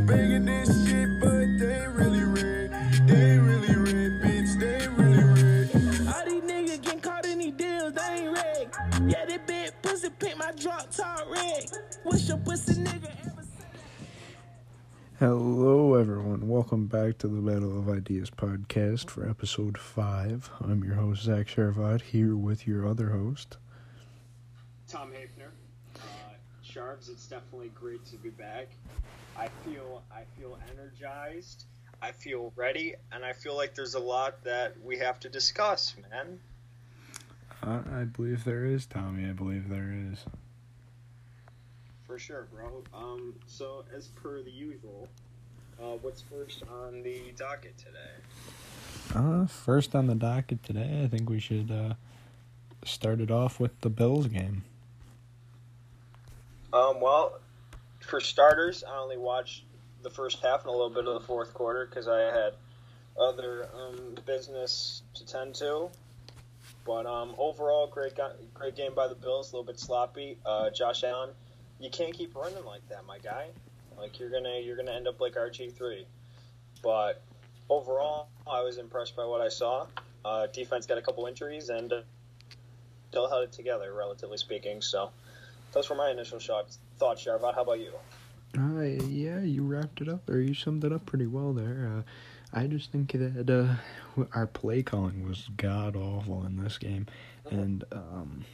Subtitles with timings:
[0.00, 2.72] Banging this shit, but they really red.
[3.06, 4.58] They really red, bitch.
[4.58, 5.70] They really red.
[6.12, 8.70] All these niggas getting caught in these deals, they ain't red.
[9.08, 11.70] Yeah, they big pussy paint my drop top red.
[12.02, 13.44] What's your pussy nigga ever
[15.20, 16.48] Hello, everyone.
[16.48, 20.50] Welcome back to the Battle of Ideas podcast for episode five.
[20.60, 23.58] I'm your host, Zach Sharvat, here with your other host.
[24.88, 25.50] Tom Hafner.
[25.96, 26.00] Uh,
[26.62, 28.70] Sharps, it's definitely great to be back.
[29.36, 31.64] I feel I feel energized.
[32.02, 35.94] I feel ready, and I feel like there's a lot that we have to discuss,
[36.10, 36.38] man.
[37.62, 39.28] I, I believe there is, Tommy.
[39.28, 40.18] I believe there is.
[42.06, 42.82] For sure, bro.
[42.92, 45.08] Um, so as per the usual,
[45.80, 49.14] uh, what's first on the docket today?
[49.14, 51.94] Uh, first on the docket today, I think we should uh,
[52.84, 54.64] start it off with the Bills game.
[56.72, 57.38] Um, well,
[58.04, 59.64] for starters, I only watched
[60.02, 62.52] the first half and a little bit of the fourth quarter because I had
[63.18, 65.88] other um, business to tend to.
[66.84, 69.52] But um, overall, great go- great game by the Bills.
[69.52, 70.36] A little bit sloppy.
[70.44, 71.30] Uh, Josh Allen,
[71.80, 73.46] you can't keep running like that, my guy.
[73.96, 76.06] Like you're gonna you're gonna end up like RG three.
[76.82, 77.22] But
[77.70, 79.86] overall, I was impressed by what I saw.
[80.24, 82.00] Uh, defense got a couple injuries and uh,
[83.10, 84.82] still held it together, relatively speaking.
[84.82, 85.10] So
[85.72, 87.54] those were my initial shots, thoughts, Sharvat.
[87.54, 87.92] How about you?
[88.56, 91.90] Uh, yeah, you wrapped it up, or you summed it up pretty well there.
[91.96, 92.02] Uh,
[92.56, 97.06] I just think that uh, our play calling was god awful in this game,
[97.50, 98.44] and um,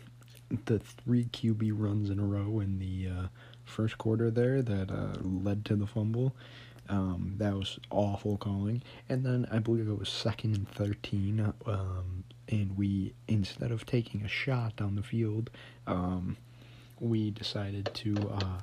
[0.64, 3.26] the three QB runs in a row in the uh,
[3.64, 6.34] first quarter there that uh, led to the fumble.
[6.88, 12.24] Um, that was awful calling, and then I believe it was second and thirteen, um,
[12.48, 15.50] and we instead of taking a shot down the field,
[15.86, 16.36] um,
[17.00, 18.58] we decided to uh,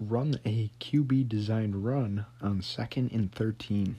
[0.00, 3.96] run a QB designed run on second and 13.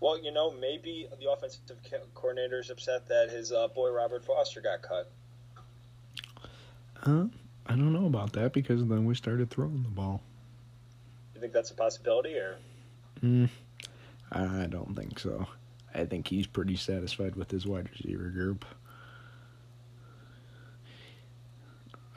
[0.00, 4.24] Well, you know, maybe the offensive co- coordinator is upset that his uh, boy Robert
[4.24, 5.10] Foster got cut.
[6.94, 7.26] Huh?
[7.66, 10.22] I don't know about that because then we started throwing the ball.
[11.34, 12.56] You think that's a possibility, or
[13.22, 13.48] Mm,
[14.30, 15.46] I don't think so.
[15.94, 18.64] I think he's pretty satisfied with his wide receiver group.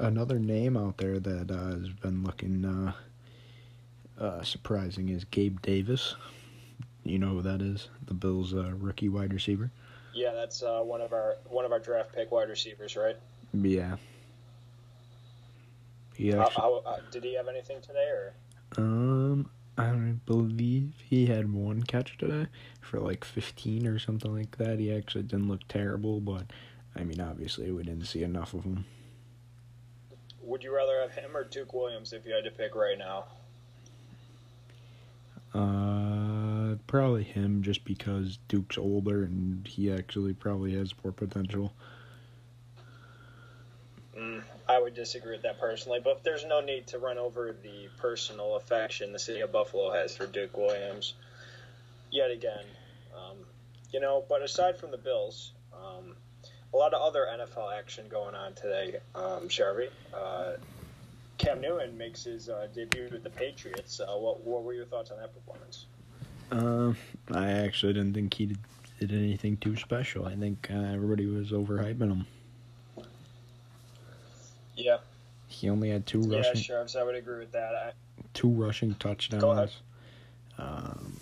[0.01, 2.93] Another name out there that uh, has been looking uh,
[4.19, 6.15] uh, surprising is Gabe Davis.
[7.03, 7.89] You know who that is?
[8.07, 9.69] The Bills' uh, rookie wide receiver.
[10.13, 13.15] yeah, that's uh, one of our one of our draft pick wide receivers, right?
[13.53, 13.97] Yeah.
[16.15, 18.33] He How, actually, how, uh, did he have anything today, or
[18.77, 19.91] um, I
[20.25, 22.47] believe he had one catch today
[22.81, 24.79] for like 15 or something like that.
[24.79, 26.45] He actually didn't look terrible, but
[26.95, 28.85] I mean, obviously, we didn't see enough of him.
[30.51, 33.23] Would you rather have him or Duke Williams if you had to pick right now?
[35.53, 41.71] Uh, probably him just because Duke's older and he actually probably has more potential.
[44.17, 47.87] Mm, I would disagree with that personally, but there's no need to run over the
[47.97, 51.13] personal affection the city of Buffalo has for Duke Williams.
[52.11, 52.65] Yet again,
[53.15, 53.37] um,
[53.93, 54.25] you know.
[54.27, 56.13] But aside from the Bills, um,
[56.73, 58.97] a lot of other NFL action going on today.
[59.15, 60.53] Um, Sharvey, uh,
[61.37, 63.99] Cam Newton makes his uh, debut with the Patriots.
[63.99, 65.85] Uh, what, what were your thoughts on that performance?
[66.51, 66.97] Um,
[67.31, 68.59] I actually didn't think he did,
[68.99, 70.25] did anything too special.
[70.25, 72.25] I think uh, everybody was overhyping him.
[74.75, 74.97] Yeah,
[75.47, 77.75] He only had two yeah, rushing Sharps, I would agree with that.
[77.75, 77.91] I,
[78.33, 79.41] two rushing touchdowns.
[79.41, 79.71] Go ahead.
[80.57, 81.19] Um,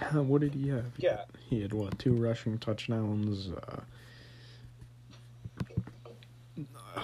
[0.00, 0.86] uh, what did he have?
[0.96, 1.20] Yeah.
[1.48, 1.98] He had what?
[1.98, 3.48] Two rushing touchdowns.
[3.50, 3.80] Uh,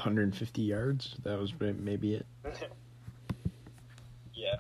[0.05, 1.17] 150 yards.
[1.23, 2.27] That was maybe it.
[4.35, 4.57] yeah,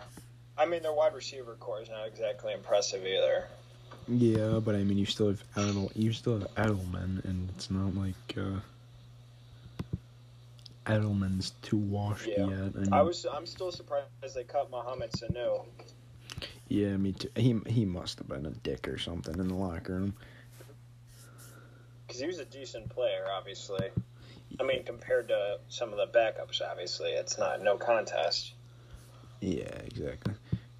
[0.56, 3.44] I mean their wide receiver core is not exactly impressive either.
[4.08, 7.94] Yeah, but I mean, you still have Adel, you still have Edelman, and it's not
[7.94, 8.58] like uh,
[10.86, 12.46] Edelman's too washed Yeah.
[12.48, 12.72] yet.
[12.76, 15.64] I, mean, I was I'm still surprised they cut Mohamed Sanu.
[16.68, 17.28] Yeah, me too.
[17.36, 20.14] He he must have been a dick or something in the locker room.
[22.06, 23.88] because he was a decent player, obviously.
[24.60, 28.52] I mean, compared to some of the backups, obviously, it's not no contest.
[29.40, 30.34] Yeah, exactly.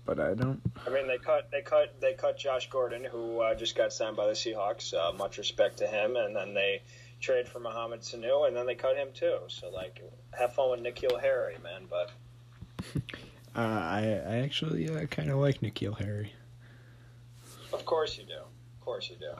[0.05, 0.61] But I don't.
[0.87, 4.17] I mean, they cut they cut they cut Josh Gordon, who uh, just got signed
[4.17, 4.93] by the Seahawks.
[4.95, 6.83] Uh, much respect to him, and then they
[7.21, 9.39] trade for Mohamed Sanu, and then they cut him too.
[9.49, 10.01] So like,
[10.37, 11.83] have fun with N'Keal Harry, man.
[11.89, 12.11] But
[13.55, 16.33] Uh, I I actually uh, kind of like N'Keal Harry.
[17.73, 19.33] of course you do, of course you do.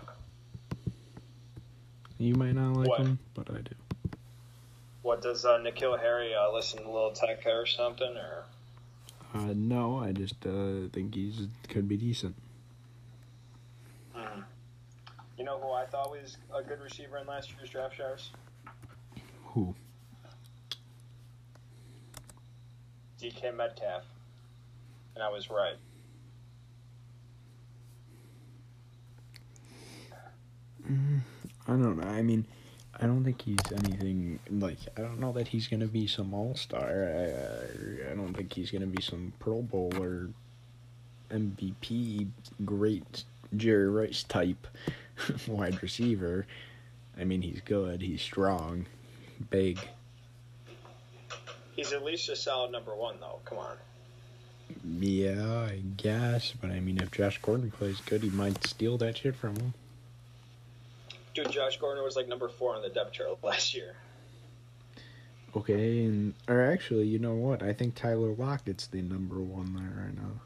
[2.19, 3.01] You might not like What?
[3.01, 3.75] him, but I do.
[5.03, 8.45] What does uh, N'Keal Harry uh, listen to Little Tech or something, or
[9.35, 12.37] Uh, no, I just uh, think he's could be decent.
[14.17, 14.45] Mhm.
[15.39, 18.31] You know who I thought was a good receiver in last year's draft, Sharps?
[19.47, 19.75] Who?
[23.21, 24.05] DK Metcalf.
[25.15, 25.77] And I was right.
[30.89, 31.21] Mm,
[31.67, 32.09] I don't know.
[32.09, 32.47] I mean,
[33.01, 34.79] I don't think he's anything like.
[34.97, 37.09] I don't know that he's gonna be some all star.
[37.09, 40.29] I, I I don't think he's gonna be some Pro Bowl or
[41.31, 42.29] MVP
[42.65, 43.25] great
[43.57, 44.67] Jerry Rice type
[45.47, 46.47] wide receiver.
[47.19, 48.03] I mean, he's good.
[48.03, 48.87] He's strong,
[49.51, 49.79] big.
[51.75, 53.41] He's at least a solid number one, though.
[53.45, 53.77] Come on.
[54.85, 56.53] Yeah, I guess.
[56.61, 59.75] But I mean, if Josh Gordon plays good, he might steal that shit from him.
[61.35, 63.95] Dude, Josh Gordon was like number four on the depth chart last year.
[65.55, 67.63] Okay, and or actually, you know what?
[67.63, 70.41] I think Tyler Lockett's the number one there right now.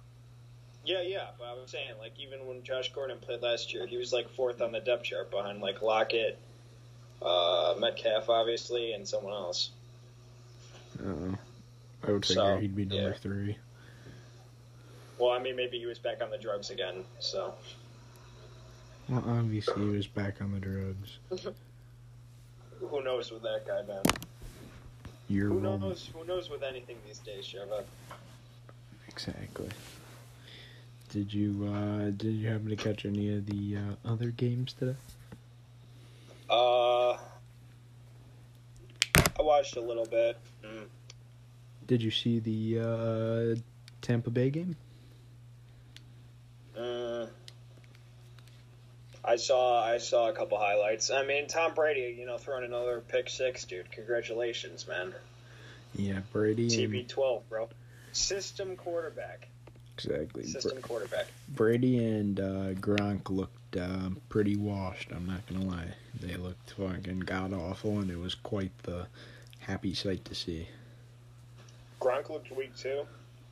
[0.85, 3.97] Yeah, yeah, but I was saying, like, even when Josh Gordon played last year, he
[3.97, 6.38] was like fourth on the depth chart behind like Lockett,
[7.23, 9.71] uh, Metcalf, obviously, and someone else.
[11.05, 11.35] Uh,
[12.06, 13.15] I would So, he'd be number yeah.
[13.15, 13.56] three.
[15.19, 17.55] Well, I mean, maybe he was back on the drugs again, so.
[19.08, 21.19] Well, obviously he was back on the drugs.
[22.81, 24.03] Who knows with that guy, man?
[25.29, 25.81] You're Who wrong.
[25.81, 26.11] knows?
[26.14, 27.85] Who knows with anything these days, Sheva?
[29.08, 29.69] Exactly.
[31.11, 34.97] Did you uh did you happen to catch any of the uh, other games today?
[36.50, 37.19] Uh, I
[39.41, 40.37] watched a little bit.
[40.64, 40.85] Mm.
[41.87, 42.81] Did you see the
[43.56, 43.61] uh
[44.03, 44.76] Tampa Bay game?
[46.79, 47.29] Mm.
[49.26, 51.11] I saw I saw a couple highlights.
[51.11, 53.90] I mean, Tom Brady, you know, throwing another pick six, dude.
[53.90, 55.12] Congratulations, man.
[55.96, 56.69] Yeah, Brady.
[56.69, 57.69] TB12, bro.
[58.12, 59.49] System quarterback.
[59.96, 60.43] exactly.
[60.43, 61.26] Br- System quarterback.
[61.49, 65.11] Brady and uh, Gronk looked uh, pretty washed.
[65.12, 65.94] I'm not gonna lie.
[66.20, 69.06] They looked fucking god awful, and it was quite the
[69.58, 70.69] happy sight to see.
[72.00, 73.02] Gronk looked weak too.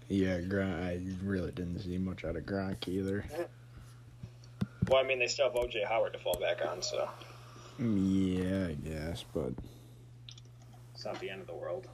[0.09, 0.83] Yeah, Gronk.
[0.85, 3.25] I really didn't see much out of Gronk either.
[4.89, 7.09] Well, I mean, they still have OJ Howard to fall back on, so
[7.79, 9.53] Yeah, I guess, but
[10.95, 11.87] it's not the end of the world.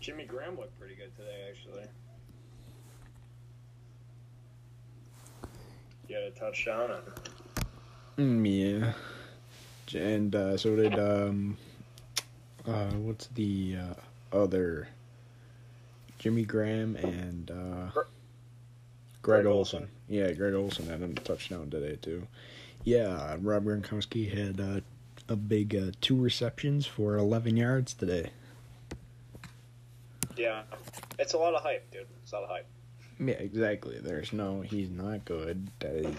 [0.00, 1.84] Jimmy Graham looked pretty good today, actually.
[6.08, 7.02] He had a touchdown and
[8.20, 8.92] Mm,
[9.94, 9.98] yeah.
[9.98, 11.56] And uh, so did um
[12.66, 14.88] uh what's the uh, other
[16.18, 18.06] Jimmy Graham and uh Greg
[19.22, 19.84] Greg Olsen.
[19.84, 19.88] Olsen.
[20.10, 22.26] Yeah, Greg Olsen had a touchdown today too.
[22.82, 24.80] Yeah, Rob Gronkowski had uh,
[25.28, 28.30] a big uh, two receptions for 11 yards today.
[30.36, 30.62] yeah,
[31.18, 32.06] it's a lot of hype, dude.
[32.24, 32.66] It's a lot of hype.
[33.20, 33.98] Yeah, exactly.
[34.00, 35.68] There's no, he's not good.
[35.84, 36.10] Uh,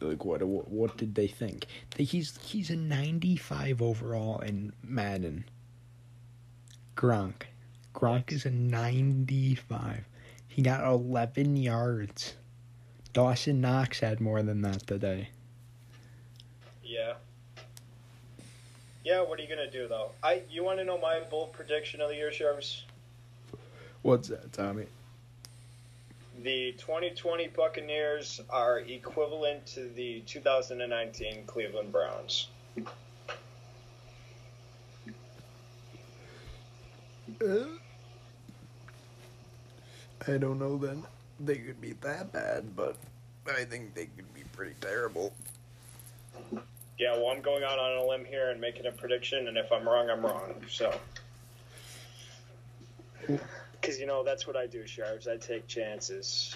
[0.00, 0.42] like what?
[0.42, 1.66] What what did they think?
[1.96, 5.44] He's he's a 95 overall in Madden.
[6.96, 7.44] Gronk,
[7.94, 10.04] Gronk is a 95.
[10.48, 12.34] He got 11 yards.
[13.12, 15.28] Dawson Knox had more than that today.
[16.82, 17.14] Yeah.
[19.04, 20.12] Yeah, what are you gonna do though?
[20.22, 22.84] I you want to know my bold prediction of the year, Sharps?
[24.02, 24.86] What's that, Tommy?
[26.42, 32.48] The 2020 Buccaneers are equivalent to the 2019 Cleveland Browns.
[37.40, 37.64] Uh,
[40.26, 41.04] I don't know then.
[41.44, 42.96] They could be that bad, but
[43.48, 45.32] I think they could be pretty terrible.
[46.98, 49.72] Yeah, well, I'm going out on a limb here and making a prediction, and if
[49.72, 50.54] I'm wrong, I'm wrong.
[50.68, 50.94] So,
[53.26, 55.26] because you know that's what I do, Sharps.
[55.26, 56.54] I take chances.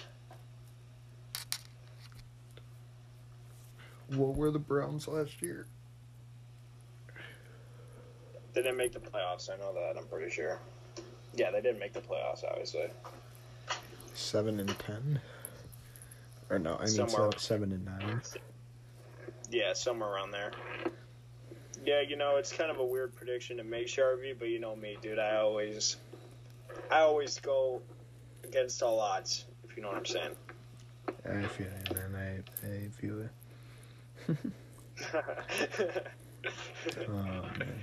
[4.15, 5.67] What were the Browns last year?
[8.53, 9.49] They didn't make the playoffs.
[9.49, 9.99] I know that.
[9.99, 10.59] I'm pretty sure.
[11.35, 12.87] Yeah, they didn't make the playoffs, obviously.
[14.17, 15.21] Seven and ten.
[16.49, 18.21] Or no, I mean Somewhere- seven, and nine.
[19.51, 20.51] Yeah, somewhere around there.
[21.85, 24.75] Yeah, you know, it's kind of a weird prediction to make, Sharpie, but you know
[24.75, 25.19] me, dude.
[25.19, 25.97] I always,
[26.89, 27.81] I always go
[28.43, 29.45] against all odds.
[29.69, 30.35] If you know what I'm saying.
[31.29, 32.43] I feel it, man.
[32.63, 34.37] I, I feel it.
[37.09, 37.11] Oh
[37.59, 37.81] man.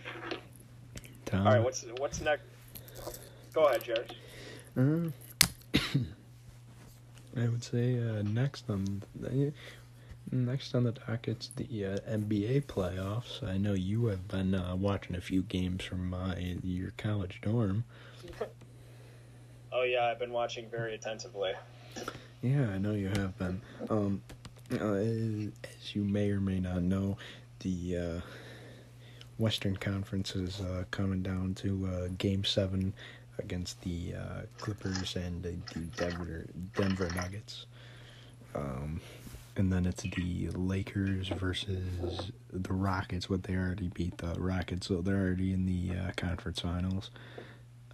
[1.35, 2.45] All right, what's what's next?
[3.53, 4.14] Go ahead, Jared.
[4.76, 5.11] Uh,
[7.37, 9.53] I would say uh, next on the,
[10.31, 13.43] next on the docket's the uh, NBA playoffs.
[13.43, 17.85] I know you have been uh, watching a few games from uh, your college dorm.
[19.73, 21.53] Oh yeah, I've been watching very attentively.
[22.43, 23.61] Yeah, I know you have been.
[23.91, 24.23] Um,
[24.73, 27.17] uh, as you may or may not know,
[27.61, 28.21] the uh,
[29.38, 32.95] Western Conference is uh, coming down to uh, Game Seven
[33.38, 35.53] against the uh, Clippers and the,
[35.97, 37.67] Denver Denver Nuggets.
[38.55, 39.00] Um,
[39.57, 43.31] and then it's the Lakers versus the Rockets.
[43.31, 47.11] What they already beat the Rockets, so they're already in the uh, conference finals.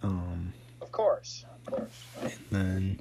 [0.01, 2.05] Um, Of course, of course.
[2.21, 2.99] and then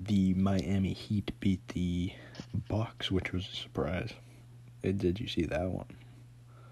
[0.00, 2.12] the Miami Heat beat the
[2.68, 4.12] Bucks, which was a surprise.
[4.82, 5.86] Did you see that one?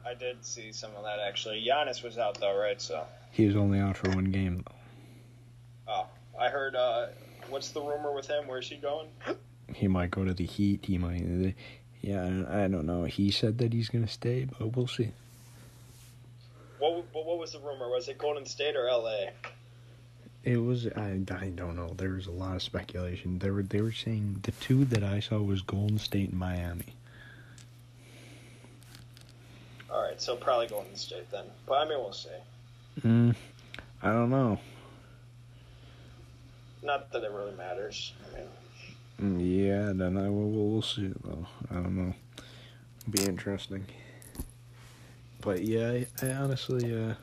[0.06, 1.62] I did see some of that actually.
[1.66, 2.80] Giannis was out though, right?
[2.80, 5.92] So, He was only out for one game though.
[5.92, 6.06] oh,
[6.40, 6.74] I heard.
[6.74, 7.06] uh
[7.48, 8.46] What's the rumor with him?
[8.46, 9.08] Where's he going?
[9.74, 10.84] He might go to the Heat.
[10.84, 11.54] He might.
[12.02, 13.04] Yeah, I don't know.
[13.04, 15.12] He said that he's gonna stay, but we'll see.
[16.78, 17.06] What?
[17.12, 17.88] What what was the rumor?
[17.88, 19.30] Was it Golden State or L.A.?
[20.44, 21.94] It was I, I don't know.
[21.96, 23.38] There was a lot of speculation.
[23.38, 26.94] They were they were saying the two that I saw was Golden State and Miami.
[29.90, 31.44] All right, so probably Golden State then.
[31.66, 32.28] But I mean, we'll see.
[33.04, 33.34] Mm,
[34.02, 34.58] I don't know.
[36.82, 38.12] Not that it really matters.
[38.32, 38.48] I mean,
[39.20, 41.46] Mm, Yeah, then I will we'll, we'll see though.
[41.70, 42.14] I don't know.
[43.10, 43.84] Be interesting.
[45.40, 47.14] But yeah, I, I honestly uh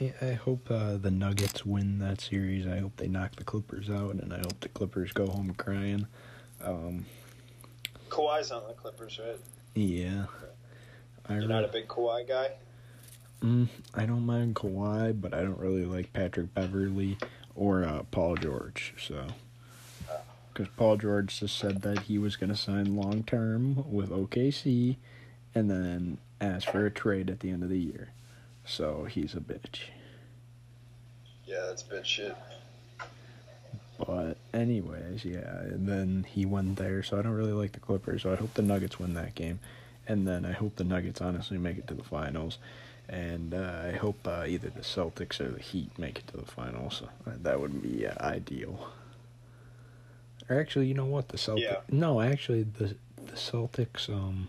[0.00, 2.66] I, I hope uh, the Nuggets win that series.
[2.66, 6.08] I hope they knock the Clippers out, and I hope the Clippers go home crying.
[6.60, 7.06] Um,
[8.08, 9.38] Kawhi's on the Clippers, right?
[9.76, 10.26] yeah,
[11.30, 12.50] You're not a big Kawhi guy.
[13.42, 17.18] Mm, I don't mind Kawhi, but I don't really like Patrick Beverley
[17.54, 18.94] or uh, Paul George.
[18.98, 19.26] So,
[20.52, 24.96] because Paul George just said that he was going to sign long term with OKC,
[25.54, 28.08] and then ask for a trade at the end of the year.
[28.64, 29.82] So he's a bitch.
[31.46, 32.36] Yeah, that's bitch shit.
[33.98, 35.60] But anyways, yeah.
[35.60, 38.22] And then he went there, so I don't really like the Clippers.
[38.22, 39.60] So I hope the Nuggets win that game,
[40.08, 42.58] and then I hope the Nuggets honestly make it to the finals,
[43.08, 46.46] and uh, I hope uh, either the Celtics or the Heat make it to the
[46.46, 47.02] finals.
[47.26, 48.90] Uh, That would be uh, ideal.
[50.48, 51.28] Or actually, you know what?
[51.28, 51.60] The Celtics.
[51.62, 51.76] Yeah.
[51.90, 54.08] No, actually, the the Celtics.
[54.08, 54.48] Um,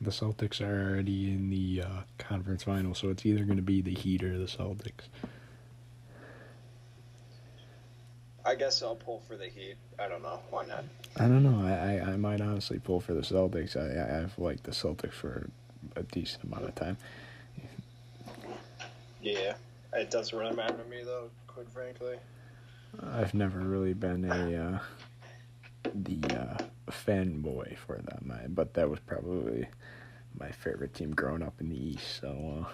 [0.00, 3.82] the Celtics are already in the uh, conference final, so it's either going to be
[3.82, 5.08] the Heat or the Celtics.
[8.44, 9.76] I guess I'll pull for the Heat.
[9.98, 10.40] I don't know.
[10.48, 10.84] Why not?
[11.16, 11.66] I don't know.
[11.66, 13.76] I, I, I might honestly pull for the Celtics.
[13.76, 15.50] I, I I've liked the Celtics for
[15.96, 16.96] a decent amount of time.
[19.22, 19.54] Yeah,
[19.94, 21.30] it doesn't really matter to me though.
[21.46, 22.16] Quite frankly.
[23.12, 24.78] I've never really been a uh,
[25.94, 26.56] the uh,
[26.90, 29.66] fanboy for them, I, but that was probably
[30.38, 32.20] my favorite team growing up in the East.
[32.20, 32.68] So uh,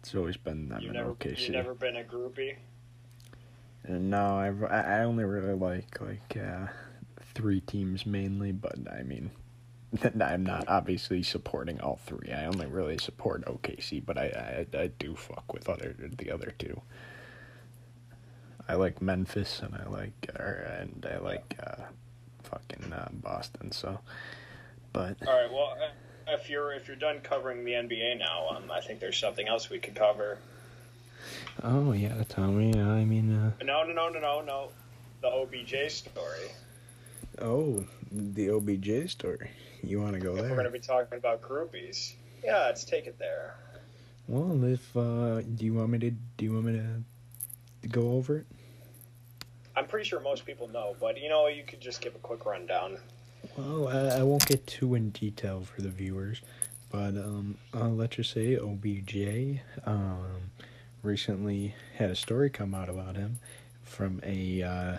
[0.00, 1.40] it's always been them You in never, OKC.
[1.46, 2.54] you never been a groupie.
[3.84, 6.66] And no, I've, I I only really like like uh,
[7.34, 9.30] three teams mainly, but I mean,
[10.20, 12.32] I'm not obviously supporting all three.
[12.32, 16.54] I only really support OKC, but I I, I do fuck with other the other
[16.58, 16.80] two.
[18.68, 21.82] I like Memphis and I like uh, and I like uh,
[22.44, 23.72] fucking uh, Boston.
[23.72, 23.98] So,
[24.92, 25.50] but All right.
[25.52, 29.18] Well, uh, if you're if you're done covering the NBA now, um, I think there's
[29.18, 30.38] something else we could cover.
[31.62, 32.78] oh yeah, Tommy.
[32.80, 34.68] I mean, uh, No, no, no, no, no, no.
[35.20, 36.48] The OBJ story.
[37.40, 39.50] oh the OBJ story.
[39.82, 43.06] You want to go If we're going to be talking about groupies, yeah, let's take
[43.06, 43.54] it there.
[44.28, 46.80] Well, if uh, do you want me to do you want me
[47.82, 48.46] to go over it?
[49.74, 52.46] I'm pretty sure most people know, but you know, you could just give a quick
[52.46, 52.98] rundown.
[53.56, 56.40] Well, I, I won't get too in detail for the viewers,
[56.90, 60.50] but um, uh, let's just say OBJ um,
[61.02, 63.38] recently had a story come out about him
[63.82, 64.98] from a uh,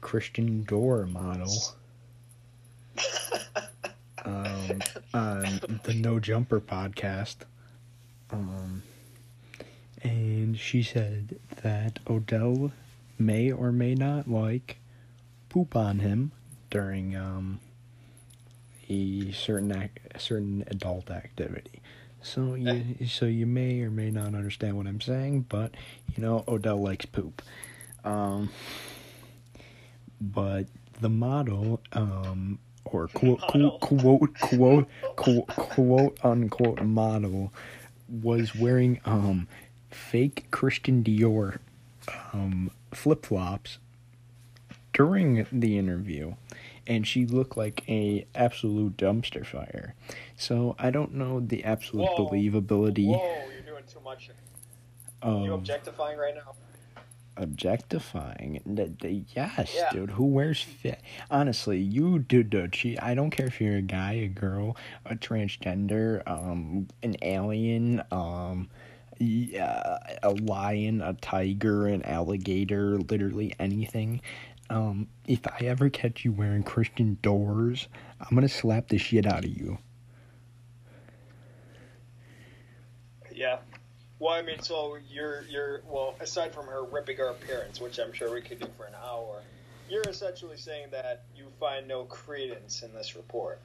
[0.00, 1.52] Christian Dior model
[4.28, 4.82] um,
[5.14, 7.36] on the No Jumper podcast.
[8.30, 8.82] Um,
[10.02, 12.72] and she said that Odell
[13.18, 14.78] may or may not like
[15.48, 16.32] poop on him
[16.70, 17.60] during um,
[18.88, 21.80] a certain ac- a certain adult activity.
[22.20, 25.72] So you so you may or may not understand what I'm saying, but
[26.14, 27.42] you know Odell likes poop.
[28.04, 28.50] Um,
[30.20, 30.66] but
[31.00, 32.58] the model um,
[32.92, 33.78] or quote Model.
[33.78, 37.52] quote quote quote quote unquote model
[38.08, 39.48] was wearing um
[39.90, 41.58] fake Christian Dior
[42.32, 43.78] um flip flops
[44.92, 46.34] during the interview
[46.86, 49.94] and she looked like a absolute dumpster fire.
[50.36, 52.30] So I don't know the absolute Whoa.
[52.30, 54.30] believability Whoa, you're doing too much.
[55.22, 56.54] Are you objectifying right now?
[57.38, 58.60] Objectifying.
[59.34, 59.90] Yes, Yeah.
[59.92, 60.10] dude.
[60.10, 61.00] Who wears fit?
[61.30, 63.02] Honestly, you do the cheat.
[63.02, 64.76] I don't care if you're a guy, a girl,
[65.06, 68.68] a transgender, um, an alien, um,
[69.18, 74.20] yeah, a lion, a tiger, an alligator, literally anything.
[74.70, 77.86] Um, if I ever catch you wearing Christian Diors,
[78.20, 79.78] I'm gonna slap the shit out of you.
[83.32, 83.58] Yeah.
[84.20, 88.12] Well, I mean, so you're you're well, aside from her ripping her appearance, which I'm
[88.12, 89.42] sure we could do for an hour,
[89.88, 93.60] you're essentially saying that you find no credence in this report.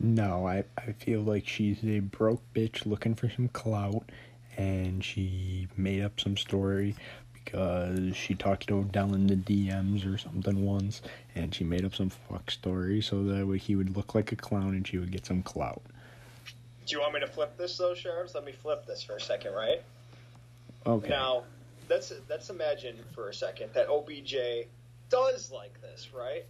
[0.00, 4.10] No, I, I feel like she's a broke bitch looking for some clout,
[4.56, 6.94] and she made up some story
[7.32, 11.00] because she talked to Odell in the DMs or something once,
[11.34, 14.36] and she made up some fuck story so that way he would look like a
[14.36, 15.82] clown and she would get some clout.
[16.86, 18.34] Do you want me to flip this though, sheriffs?
[18.34, 19.82] Let me flip this for a second, right?
[20.86, 21.08] Okay.
[21.08, 21.44] Now,
[21.88, 24.66] let's let's imagine for a second that OBJ
[25.08, 26.44] does like this, right?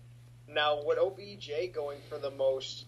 [0.48, 2.86] Now, would OBJ going for the most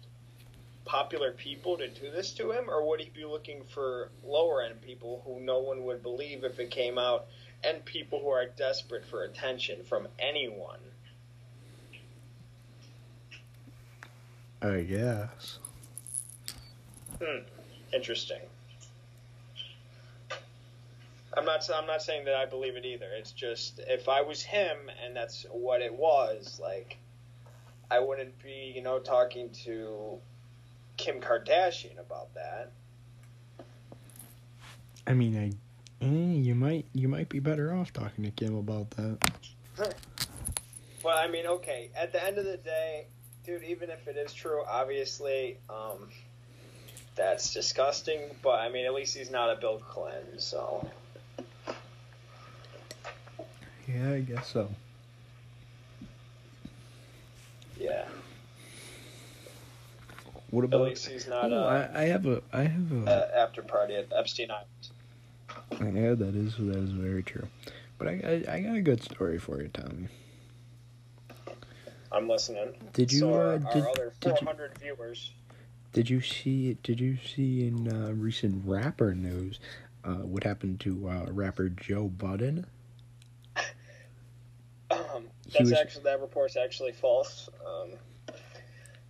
[0.85, 4.81] popular people to do this to him, or would he be looking for lower end
[4.83, 7.27] people who no one would believe if it came out,
[7.65, 10.79] and people who are desperate for attention from anyone?
[14.63, 15.59] I guess.
[17.21, 17.45] Hmm.
[17.93, 18.41] Interesting.
[21.37, 21.69] I'm not.
[21.75, 23.09] I'm not saying that I believe it either.
[23.17, 26.97] It's just if I was him and that's what it was, like,
[27.91, 30.19] I wouldn't be, you know, talking to
[30.97, 32.73] Kim Kardashian about that.
[35.07, 38.91] I mean, I, eh, you might you might be better off talking to Kim about
[38.93, 39.19] that.
[41.05, 41.91] well, I mean, okay.
[41.95, 43.07] At the end of the day,
[43.45, 46.09] dude, even if it is true, obviously, um,
[47.17, 48.21] that's disgusting.
[48.43, 50.89] But I mean, at least he's not a Bill Clinton, so.
[53.89, 54.69] Yeah, I guess so.
[57.79, 58.07] Yeah,
[60.51, 60.81] What at about?
[60.83, 63.11] least he's not Oh, uh, I, I have a I have a.
[63.11, 65.97] uh, after party at Epstein Island.
[65.97, 67.47] Yeah, that is that is very true.
[67.99, 70.09] But I, I I got a good story for you, Tommy.
[72.11, 72.73] I'm listening.
[72.95, 74.49] Did you, So uh, our did- other did you-
[74.81, 75.33] viewers.
[75.97, 76.77] Did you see?
[76.83, 79.59] Did you see in uh, recent rapper news
[80.05, 82.67] uh, what happened to uh, rapper Joe Budden?
[84.89, 87.49] Um, that's was- actually that report's actually false.
[87.67, 88.35] Um,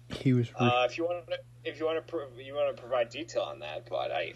[0.08, 0.48] He was.
[0.52, 3.10] Re- uh, if you want to, if you want to, pro- you want to provide
[3.10, 4.32] detail on that, but I,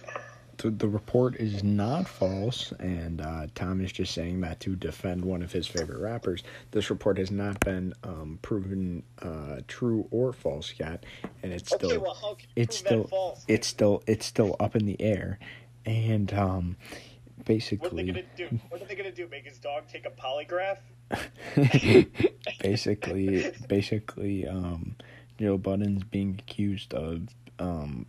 [0.61, 5.25] the, the report is not false, and uh, Tom is just saying that to defend
[5.25, 6.43] one of his favorite rappers.
[6.71, 11.05] This report has not been um, proven uh, true or false yet,
[11.43, 13.45] and it's okay, still well, how can you it's still false?
[13.49, 15.39] it's still it's still up in the air,
[15.87, 18.05] and um, what are they basically.
[18.05, 18.61] gonna do?
[18.69, 19.29] What are they gonna do?
[19.31, 20.79] Make his dog take a polygraph?
[22.61, 24.97] basically, basically, um,
[25.39, 27.23] Joe Budden's being accused of,
[27.59, 28.05] um,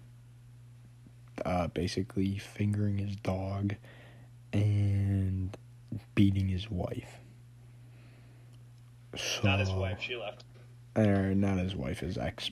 [1.46, 3.76] uh, basically fingering his dog
[4.54, 5.56] and
[6.16, 7.20] beating his wife.
[9.16, 10.00] So, Not his wife.
[10.02, 10.44] She left.
[10.96, 12.52] Or not his wife, his ex,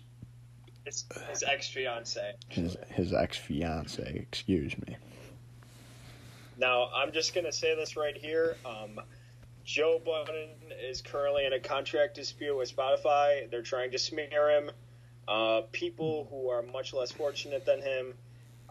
[0.86, 2.36] His, his ex fiance.
[2.47, 4.25] his his ex fiance.
[4.32, 4.95] Excuse me.
[6.58, 8.58] Now, I'm just going to say this right here.
[8.65, 8.99] Um,
[9.63, 10.49] Joe Budden
[10.82, 13.49] is currently in a contract dispute with Spotify.
[13.49, 14.71] They're trying to smear him.
[15.28, 18.13] Uh, people who are much less fortunate than him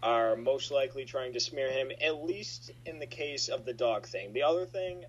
[0.02, 4.06] are most likely trying to smear him, at least in the case of the dog
[4.06, 4.32] thing.
[4.32, 5.04] The other thing,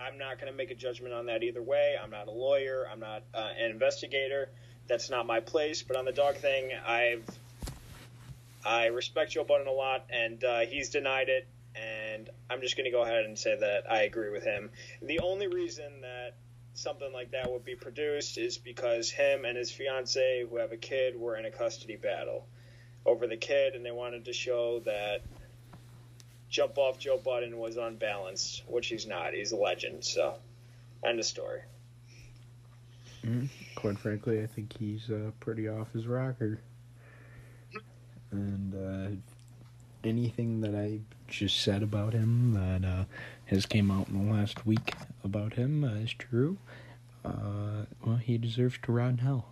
[0.00, 1.96] I'm not going to make a judgment on that either way.
[2.02, 4.50] I'm not a lawyer, I'm not uh, an investigator.
[4.86, 5.82] That's not my place.
[5.82, 7.24] But on the dog thing, I've.
[8.66, 12.84] I respect Joe Budden a lot, and uh, he's denied it and I'm just going
[12.84, 14.70] to go ahead and say that I agree with him.
[15.02, 16.36] The only reason that
[16.74, 20.76] something like that would be produced is because him and his fiance, who have a
[20.76, 22.46] kid, were in a custody battle
[23.06, 25.22] over the kid, and they wanted to show that
[26.48, 29.34] jump off Joe Budden was unbalanced, which he's not.
[29.34, 30.04] He's a legend.
[30.04, 30.36] So,
[31.04, 31.60] end of story.
[33.74, 36.60] Quite frankly, I think he's uh, pretty off his rocker.
[38.30, 39.16] And uh,
[40.08, 43.04] anything that I just said about him that uh,
[43.46, 46.58] has came out in the last week about him uh, is true.
[47.24, 49.46] Uh, well, he deserves to rot in hell.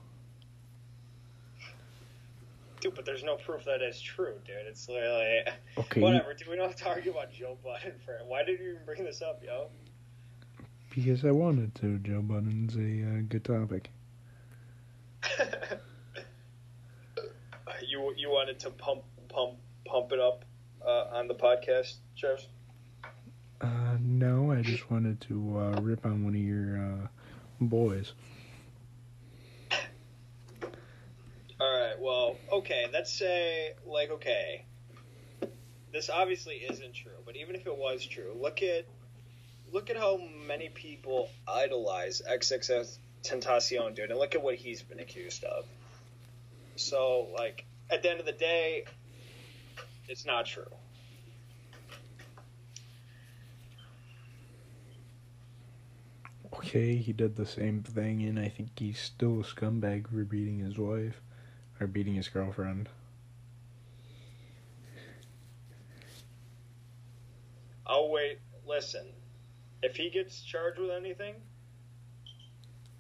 [2.83, 4.57] Dude, but there's no proof that it's true, dude.
[4.69, 5.43] It's literally
[5.79, 6.35] Okay, whatever.
[6.35, 8.27] Do we don't have to argue about Joe Budden for it.
[8.27, 9.69] Why did you even bring this up, yo?
[10.95, 11.99] because I wanted to.
[11.99, 13.91] Joe Budden's a uh, good topic.
[17.89, 20.45] you you wanted to pump pump pump it up
[20.85, 22.47] uh, on the podcast, Travis?
[23.61, 24.51] Uh, now.
[24.51, 27.07] I just wanted to uh, rip on one of your uh,
[27.61, 28.13] boys.
[31.61, 31.92] All right.
[32.03, 32.87] Well, okay.
[32.93, 34.65] Let's say, like, okay,
[35.93, 38.87] this obviously isn't true, but even if it was true, look at
[39.73, 44.99] look at how many people idolize XXS Tentacion, dude, and look at what he's been
[44.99, 45.65] accused of.
[46.75, 48.85] So, like, at the end of the day,
[50.09, 50.67] it's not true.
[56.53, 60.59] Okay, he did the same thing, and I think he's still a scumbag for beating
[60.59, 61.23] his wife
[61.83, 62.89] or beating his girlfriend.
[67.87, 69.05] Oh wait, listen.
[69.83, 71.35] If he gets charged with anything,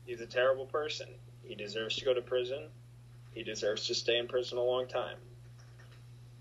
[0.04, 1.06] he's a terrible person.
[1.44, 2.68] He deserves to go to prison.
[3.32, 5.16] He deserves to stay in prison a long time.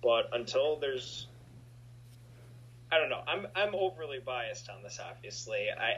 [0.02, 1.28] But until there's
[2.92, 3.22] I don't know.
[3.28, 5.68] I'm I'm overly biased on this obviously.
[5.70, 5.98] I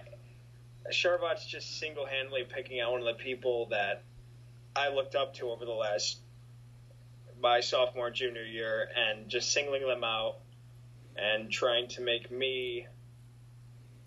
[0.92, 4.04] Sharvat's just single handedly picking out one of the people that
[4.76, 6.20] I looked up to over the last
[7.44, 10.38] my sophomore junior year and just singling them out
[11.18, 12.88] and trying to make me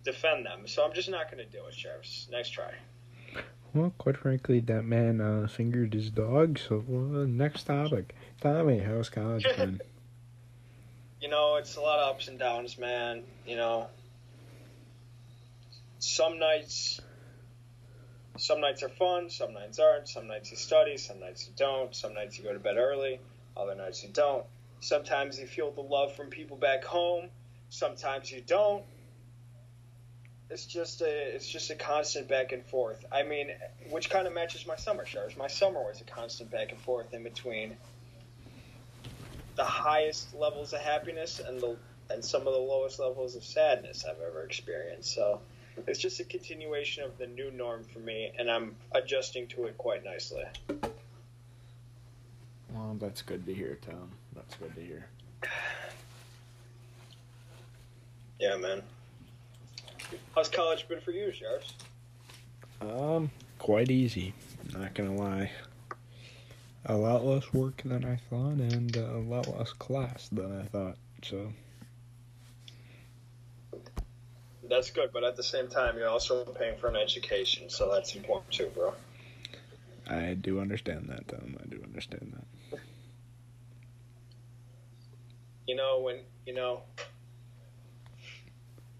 [0.02, 0.66] defend them.
[0.66, 2.28] So I'm just not going to do it, Sheriffs.
[2.32, 2.72] Next try.
[3.74, 6.58] Well, quite frankly, that man uh, fingered his dog.
[6.58, 8.14] So, uh, next topic.
[8.40, 9.82] Tommy, how's college been?
[11.20, 13.22] You know, it's a lot of ups and downs, man.
[13.46, 13.88] You know,
[15.98, 17.02] some nights,
[18.38, 20.08] some nights are fun, some nights aren't.
[20.08, 21.94] Some nights you study, some nights you don't.
[21.94, 23.20] Some nights you go to bed early,
[23.56, 24.44] other nights you don't.
[24.80, 27.28] Sometimes you feel the love from people back home.
[27.70, 28.84] Sometimes you don't.
[30.48, 33.04] It's just a it's just a constant back and forth.
[33.10, 33.50] I mean,
[33.90, 35.36] which kind of matches my summer showers.
[35.36, 37.76] My summer was a constant back and forth in between
[39.56, 41.76] the highest levels of happiness and the
[42.10, 45.12] and some of the lowest levels of sadness I've ever experienced.
[45.12, 45.40] So
[45.86, 49.76] it's just a continuation of the new norm for me, and I'm adjusting to it
[49.78, 50.44] quite nicely.
[52.72, 54.10] Well, that's good to hear, Tom.
[54.34, 55.06] That's good to hear.
[58.38, 58.82] Yeah, man.
[60.34, 61.74] How's college been for you, Sheriffs?
[62.80, 64.34] Um, quite easy.
[64.72, 65.50] Not gonna lie.
[66.84, 70.96] A lot less work than I thought, and a lot less class than I thought.
[71.22, 71.52] So,
[74.68, 78.14] That's good, but at the same time, you're also paying for an education, so that's
[78.14, 78.94] important too, bro.
[80.08, 81.56] I do understand that, Tom.
[81.62, 82.78] I do understand that.
[85.66, 86.82] You know when you know.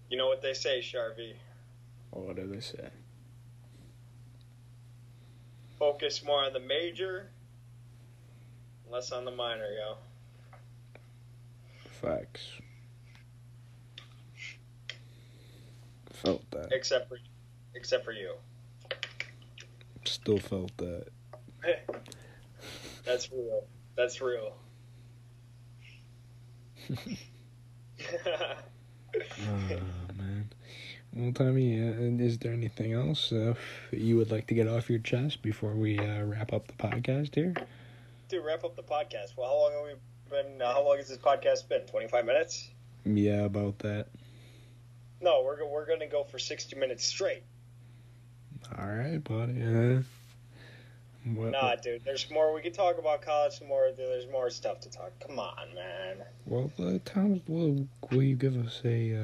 [0.09, 1.33] You know what they say, Sharvie.
[2.11, 2.89] What do they say?
[5.77, 7.29] Focus more on the major,
[8.89, 9.97] less on the minor, yo.
[12.01, 12.47] Facts.
[16.21, 16.71] Felt that.
[16.71, 17.17] Except for,
[17.75, 18.33] except for you.
[20.05, 21.07] Still felt that.
[23.05, 23.63] That's real.
[23.95, 24.53] That's real.
[29.39, 30.49] Oh, man.
[31.13, 33.55] Well, Tommy, uh, is there anything else uh,
[33.91, 37.33] you would like to get off your chest before we uh, wrap up the podcast
[37.35, 37.53] here?
[38.29, 39.37] to wrap up the podcast.
[39.37, 39.93] Well, how long have we
[40.29, 40.61] been?
[40.61, 41.81] Uh, how long has this podcast been?
[41.81, 42.69] Twenty five minutes?
[43.05, 44.07] Yeah, about that.
[45.21, 47.43] No, we're we're gonna go for sixty minutes straight.
[48.77, 49.63] All right, buddy.
[49.63, 50.01] Uh,
[51.35, 52.03] what, Nah, dude.
[52.05, 52.53] There's more.
[52.53, 53.91] We could talk about college more.
[53.95, 55.11] There's more stuff to talk.
[55.25, 56.17] Come on, man.
[56.45, 59.15] Well, uh, Tom, will, will you give us a?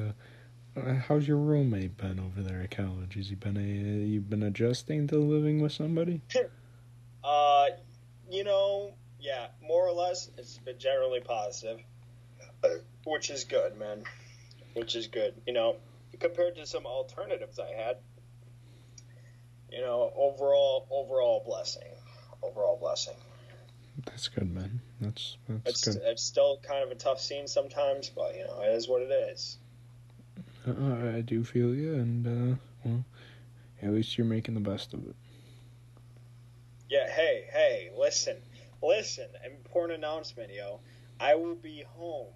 [0.76, 3.14] Uh, uh, how's your roommate been over there at college?
[3.14, 3.60] Has he been a?
[3.60, 6.20] Uh, you been adjusting to living with somebody?
[7.26, 7.68] Uh,
[8.30, 11.80] you know, yeah, more or less, it's been generally positive,
[13.06, 14.04] which is good, man.
[14.74, 15.34] Which is good.
[15.46, 15.76] You know,
[16.18, 17.96] compared to some alternatives I had,
[19.70, 21.88] you know, overall, overall blessing,
[22.42, 23.14] overall blessing.
[24.04, 24.80] That's good, man.
[25.00, 26.02] That's that's It's good.
[26.04, 29.10] it's still kind of a tough scene sometimes, but you know, it is what it
[29.10, 29.58] is.
[30.66, 33.04] Uh, I do feel you, and uh, well,
[33.82, 35.14] at least you're making the best of it.
[36.88, 38.36] Yeah, hey, hey, listen,
[38.82, 40.80] listen, important announcement, yo.
[41.20, 42.32] I will be home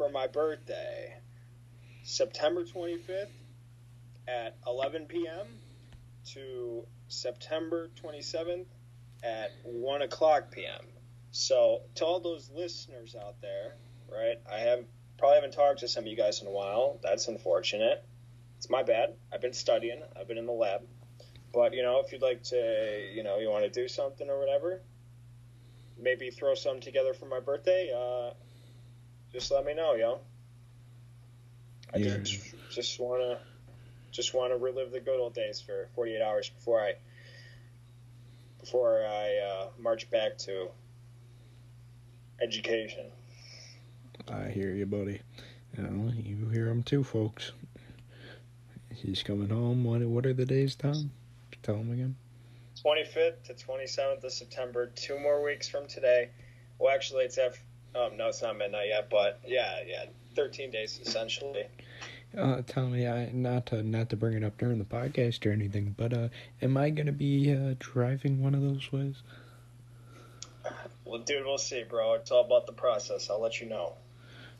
[0.00, 1.14] for my birthday,
[2.04, 3.26] September 25th
[4.26, 5.46] at 11 p.m.
[6.24, 8.64] to September 27th
[9.22, 10.86] at 1 o'clock p.m.
[11.32, 13.74] So, to all those listeners out there,
[14.10, 14.86] right, I have
[15.18, 16.98] probably haven't talked to some of you guys in a while.
[17.02, 18.02] That's unfortunate.
[18.56, 19.16] It's my bad.
[19.30, 20.80] I've been studying, I've been in the lab.
[21.52, 24.38] But you know, if you'd like to, you know, you want to do something or
[24.38, 24.80] whatever,
[26.00, 27.92] maybe throw something together for my birthday.
[27.94, 28.32] Uh,
[29.32, 30.20] just let me know, yo.
[31.92, 32.18] I Yeah.
[32.18, 33.40] just just wanna
[34.10, 36.94] just wanna relive the good old days for 48 hours before I
[38.60, 40.68] before I uh, march back to
[42.40, 43.06] education.
[44.28, 45.20] I hear you, buddy.
[45.78, 47.52] You, you hear him too, folks.
[48.94, 49.84] He's coming home.
[49.84, 51.10] What what are the days, Tom?
[51.62, 52.16] Tell him again.
[52.84, 56.30] 25th to 27th of September, two more weeks from today.
[56.78, 57.62] Well, actually, it's F.
[57.94, 60.04] Um, no, it's not midnight yet, but yeah, yeah,
[60.36, 61.64] 13 days essentially.
[62.36, 65.50] Uh, tell me, I, not to not to bring it up during the podcast or
[65.50, 66.28] anything, but uh,
[66.62, 69.16] am I gonna be uh, driving one of those ways?
[71.04, 72.14] Well, dude, we'll see, bro.
[72.14, 73.30] It's all about the process.
[73.30, 73.94] I'll let you know.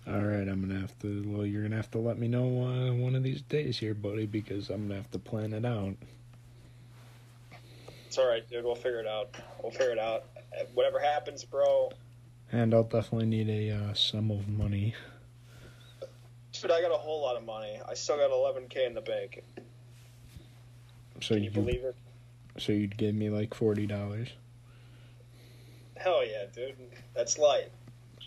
[0.09, 1.23] All right, I'm gonna have to.
[1.29, 4.27] Well, you're gonna have to let me know uh, one of these days here, buddy,
[4.27, 5.95] because I'm gonna have to plan it out.
[8.07, 8.65] It's all right, dude.
[8.65, 9.37] We'll figure it out.
[9.63, 10.25] We'll figure it out.
[10.75, 11.93] Whatever happens, bro.
[12.53, 14.95] And I'll definitely need a uh, sum of money.
[16.53, 17.79] Dude, I got a whole lot of money.
[17.89, 19.43] I still got 11k in the bank.
[21.21, 21.95] So Can you believe it?
[22.59, 24.29] So you'd give me like forty dollars.
[25.97, 26.77] Hell yeah, dude.
[27.15, 27.71] That's light.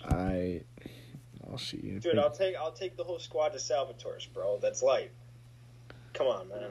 [0.05, 0.61] I,
[1.49, 1.99] I'll see you.
[1.99, 4.59] Dude, I'll take I'll take the whole squad to Salvatore's, bro.
[4.61, 5.11] That's light.
[6.13, 6.69] Come on, man.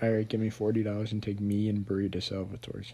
[0.00, 2.92] All right, give me forty dollars and take me and Bree to Salvatore's.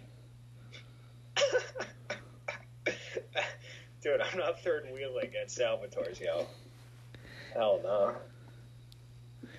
[4.05, 6.47] Dude, I'm not third wheeling at Salvatore's, yo.
[7.55, 8.13] Hell no.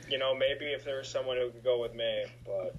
[0.07, 2.75] You know, maybe if there was someone who could go with me, but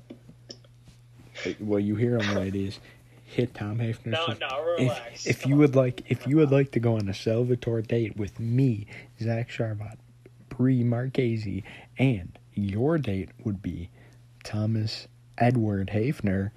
[1.59, 2.79] Well, you hear him, ladies.
[3.25, 4.07] Hit Tom Hafner.
[4.07, 5.27] no, no, If, relax.
[5.27, 5.61] if Come you on.
[5.63, 8.87] would like, if you would like to go on a Salvatore date with me,
[9.21, 9.97] Zach Charbot,
[10.49, 11.65] Bree Marchese,
[11.99, 13.91] and your date would be
[14.45, 16.53] Thomas Edward Hafner,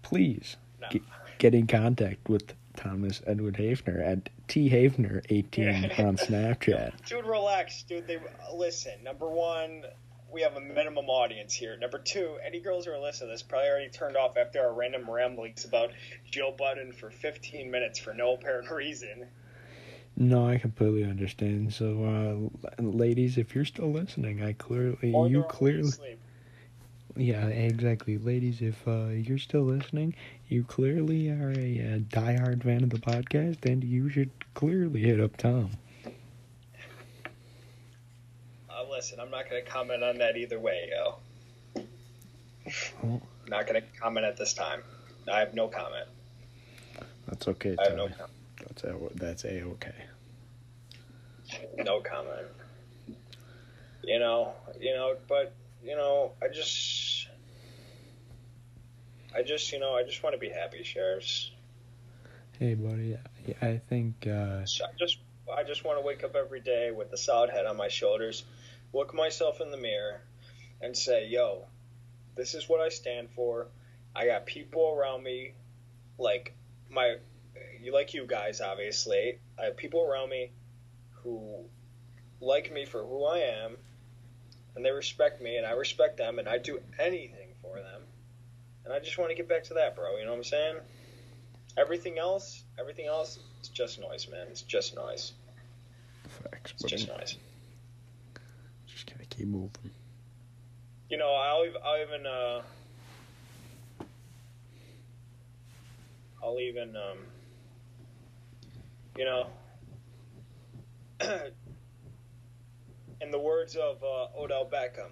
[0.00, 0.88] please No.
[0.88, 1.02] get,
[1.36, 6.92] get in contact with Thomas Edward Hafner at T Hafner eighteen on Snapchat.
[7.06, 8.06] Dude, relax, dude.
[8.06, 8.18] They
[8.54, 8.92] listen.
[9.02, 9.84] Number one,
[10.32, 11.76] we have a minimum audience here.
[11.76, 14.72] Number two, any girls who are listening to this probably already turned off after our
[14.72, 15.90] random ramblings about
[16.30, 19.26] Joe Budden for 15 minutes for no apparent reason.
[20.16, 21.72] No, I completely understand.
[21.74, 26.16] So, uh, ladies, if you're still listening, I clearly, Or you clearly,
[27.16, 28.18] yeah, exactly.
[28.18, 30.14] Ladies, if uh, you're still listening,
[30.48, 35.20] you clearly are a, uh diehard fan of the podcast, and you should clearly hit
[35.20, 35.70] up Tom.
[38.70, 41.82] Uh, listen, I'm not going to comment on that either way, yo.
[43.04, 43.20] Oh.
[43.48, 44.82] Not going to comment at this time.
[45.32, 46.08] I have no comment.
[47.26, 48.16] That's okay, I have no Tom.
[48.16, 48.32] comment.
[48.58, 49.94] That's a, that's a okay.
[51.78, 52.46] No comment.
[54.04, 56.68] You know, you know, but you know, I just,
[59.36, 61.50] I just, you know, I just want to be happy, sheriffs.
[62.58, 63.18] Hey, buddy,
[63.60, 65.18] I, think uh, I just,
[65.54, 68.44] I just want to wake up every day with a solid head on my shoulders,
[68.94, 70.22] look myself in the mirror,
[70.80, 71.66] and say, "Yo,
[72.34, 73.68] this is what I stand for.
[74.14, 75.52] I got people around me,
[76.18, 76.54] like
[76.88, 77.16] my,
[77.82, 79.38] you like you guys, obviously.
[79.60, 80.50] I have people around me
[81.22, 81.66] who
[82.40, 83.76] like me for who I am,
[84.74, 88.00] and they respect me, and I respect them, and I do anything for them.
[88.86, 90.16] And I just want to get back to that, bro.
[90.16, 90.76] You know what I'm saying?
[91.76, 94.46] Everything else, everything else, it's just noise, man.
[94.48, 95.32] It's just noise.
[96.28, 97.36] facts, It's just noise.
[98.86, 99.90] Just gotta keep moving.
[101.10, 102.62] You know, I'll even, I'll even, uh,
[106.42, 107.18] I'll even, um,
[109.18, 109.48] you know,
[113.20, 115.10] in the words of uh, Odell Beckham,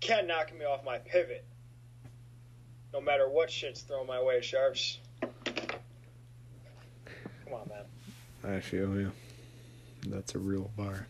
[0.00, 1.44] can't knock me off my pivot.
[2.92, 4.98] No matter what shit's thrown my way, Sharps.
[5.20, 5.30] Come
[7.52, 8.54] on, man.
[8.56, 9.12] I feel you.
[10.06, 11.06] That's a real bar.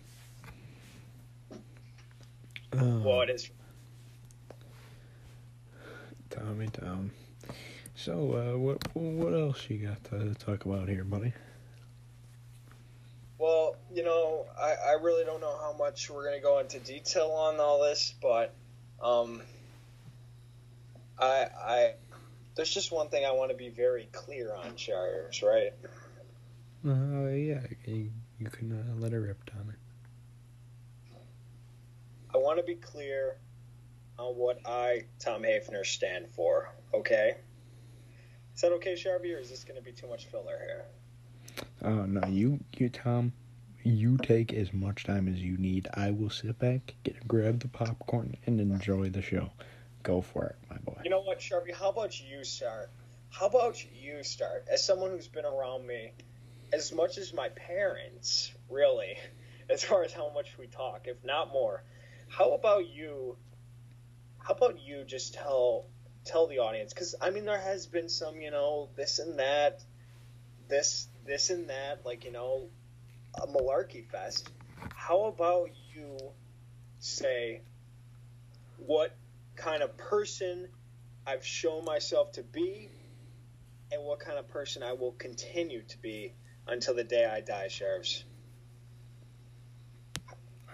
[2.72, 3.50] Uh, Well, it is.
[6.30, 7.10] Tommy Tom.
[7.94, 11.32] So, uh, what what else you got to talk about here, buddy?
[13.38, 16.78] Well, you know, I, I really don't know how much we're going to go into
[16.80, 18.54] detail on all this, but
[19.02, 19.42] um,
[21.18, 21.94] I, I,
[22.54, 25.72] there's just one thing I want to be very clear on, Shires, right?
[26.86, 29.74] Uh, yeah, you, you can uh, let it rip, Tommy.
[32.34, 33.36] I want to be clear
[34.18, 37.36] on what I, Tom Hafner, stand for, okay?
[38.54, 40.84] Is that okay, Sharvy, or is this going to be too much filler here?
[41.82, 43.32] Oh no, you you Tom,
[43.88, 45.88] you take as much time as you need.
[45.94, 49.50] I will sit back, get grab the popcorn, and enjoy the show.
[50.02, 51.00] Go for it, my boy.
[51.04, 51.74] You know what, Sharpie?
[51.74, 52.90] How about you start?
[53.30, 54.66] How about you start?
[54.70, 56.12] As someone who's been around me
[56.72, 59.16] as much as my parents, really,
[59.70, 61.82] as far as how much we talk, if not more.
[62.28, 63.36] How about you?
[64.38, 65.86] How about you just tell
[66.24, 66.92] tell the audience?
[66.92, 69.82] Because I mean, there has been some, you know, this and that,
[70.68, 72.68] this this and that, like you know,
[73.42, 74.50] a malarkey fest.
[74.94, 76.16] How about you
[76.98, 77.62] say
[78.86, 79.14] what
[79.56, 80.68] kind of person
[81.26, 82.88] I've shown myself to be,
[83.92, 86.32] and what kind of person I will continue to be
[86.66, 88.24] until the day I die, sheriffs.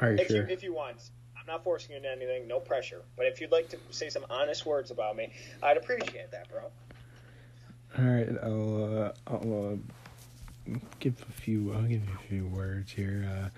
[0.01, 0.37] All right, If sure.
[0.39, 0.97] you if you want,
[1.39, 3.03] I'm not forcing you into anything, no pressure.
[3.17, 6.63] But if you'd like to say some honest words about me, I'd appreciate that, bro.
[7.97, 9.77] All right, I'll uh, I'll uh,
[11.01, 11.73] give a few.
[11.73, 13.29] I'll give you a few words here.
[13.31, 13.49] Uh,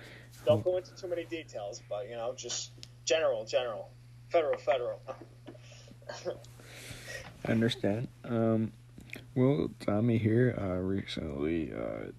[0.45, 2.71] Don't go into too many details, but you know, just
[3.05, 3.89] general, general,
[4.29, 4.99] federal, federal.
[7.45, 8.07] I understand.
[8.23, 8.71] Um,
[9.35, 12.11] well, Tommy here uh, recently, uh,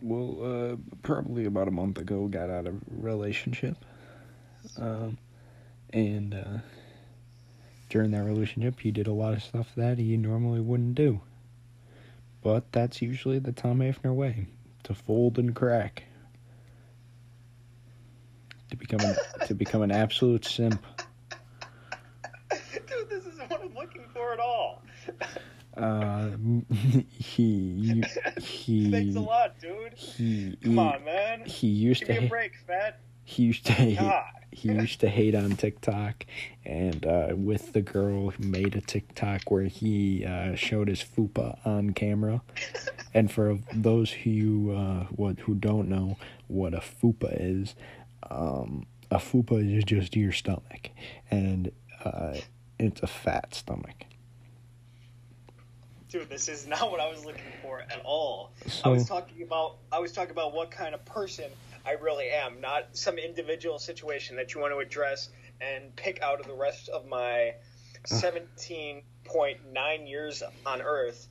[0.00, 3.76] well, uh, probably about a month ago, got out of a relationship.
[4.78, 5.18] Um,
[5.92, 6.58] and uh,
[7.88, 11.20] during that relationship, he did a lot of stuff that he normally wouldn't do.
[12.42, 14.46] But that's usually the Tom Hafner way
[14.84, 16.04] to fold and crack.
[18.70, 20.84] To become an, to become an absolute simp.
[22.86, 24.82] Dude, this isn't what I'm looking for at all.
[25.76, 26.30] Uh,
[27.10, 28.02] he
[28.40, 29.94] he Thanks a lot, dude.
[29.94, 31.44] he Come on, man.
[31.46, 33.00] he used Give to me a ha- break, fat.
[33.30, 33.98] He used to hate,
[34.50, 36.26] he used to hate on TikTok,
[36.64, 41.64] and uh, with the girl who made a TikTok where he uh, showed his fupa
[41.64, 42.42] on camera.
[43.12, 46.16] And for those who uh, what who don't know
[46.46, 47.74] what a fupa is,
[48.30, 50.90] um, a fupa is just your stomach,
[51.28, 51.72] and
[52.04, 52.36] uh,
[52.78, 54.04] it's a fat stomach.
[56.08, 58.52] Dude, this is not what I was looking for at all.
[58.84, 61.50] I was talking about I was talking about what kind of person
[61.86, 65.28] I really am, not some individual situation that you want to address
[65.60, 67.54] and pick out of the rest of my
[68.06, 71.28] 17.9 years on Earth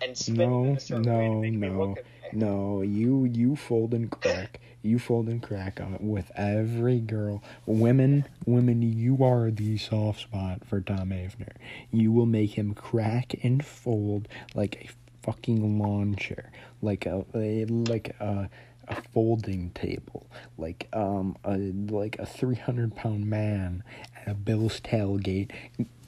[0.00, 2.10] and spin it in No, a certain way to no, me no, look at me.
[2.32, 2.82] no.
[2.82, 4.60] You you fold and crack.
[4.84, 7.40] You fold and crack on with every girl.
[7.66, 8.82] Women, women.
[8.82, 11.52] You are the soft spot for Tom Avner.
[11.92, 14.88] You will make him crack and fold like a
[15.24, 18.50] fucking lawn chair, like a, a like a
[18.88, 20.26] a folding table,
[20.58, 23.82] like um a like a three hundred pound man
[24.16, 25.50] at a Bill's tailgate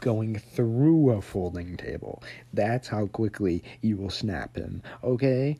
[0.01, 2.23] going through a folding table.
[2.53, 4.83] That's how quickly you will snap him.
[5.03, 5.59] Okay.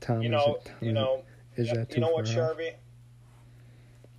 [0.00, 1.22] Tom, You is it- you know,
[1.56, 2.24] is you, that you too know what?
[2.26, 2.72] Sharvey?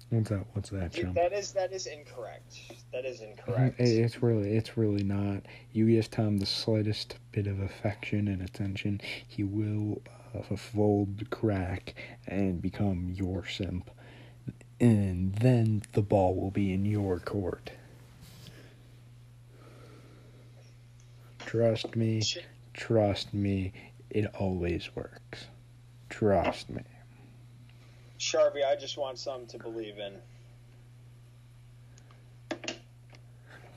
[0.09, 0.45] What's that?
[0.53, 1.13] What's that, You- Chum?
[1.13, 2.55] that is that is incorrect.
[2.91, 3.79] That is Mhm, incorrect.
[3.79, 5.43] It's really, it's really not.
[5.71, 10.01] You give Tom the slightest bit of affection and attention, he will
[10.35, 11.95] uh, fold, crack,
[12.27, 13.89] and become your simp.
[14.79, 17.71] And then the ball will be in your court.
[21.39, 22.21] Trust me,
[22.73, 23.73] trust me,
[24.09, 25.45] it always works.
[26.09, 26.81] Trust me.
[28.17, 30.13] Sharvey, I just want something to believe in.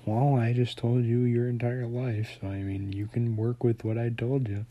[0.06, 3.84] Well, I just told you your entire life, so I mean, you can work with
[3.84, 4.66] what I told you.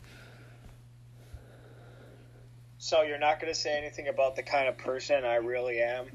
[2.78, 6.06] So you're not going to say anything about the kind of person I really am,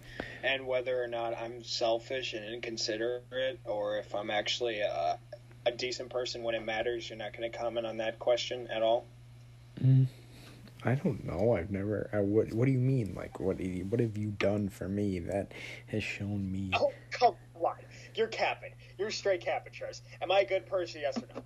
[0.43, 5.17] and whether or not I'm selfish and inconsiderate, or if I'm actually a,
[5.65, 7.09] a decent person when it matters.
[7.09, 9.05] You're not going to comment on that question at all.
[9.83, 10.07] Mm,
[10.83, 11.55] I don't know.
[11.55, 12.09] I've never.
[12.13, 13.13] I, what What do you mean?
[13.15, 13.57] Like, what?
[13.59, 15.51] What have you done for me that
[15.87, 16.71] has shown me?
[16.73, 17.35] Oh, come on!
[18.15, 18.71] You're capping.
[18.97, 20.01] You're straight capping, Charles.
[20.21, 21.01] Am I a good person?
[21.01, 21.43] Yes or no?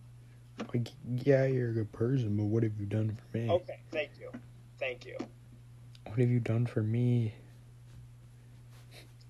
[0.73, 0.89] Like,
[1.25, 3.49] yeah, you're a good person, but what have you done for me?
[3.49, 4.29] Okay, thank you,
[4.79, 5.17] thank you.
[6.05, 7.33] What have you done for me?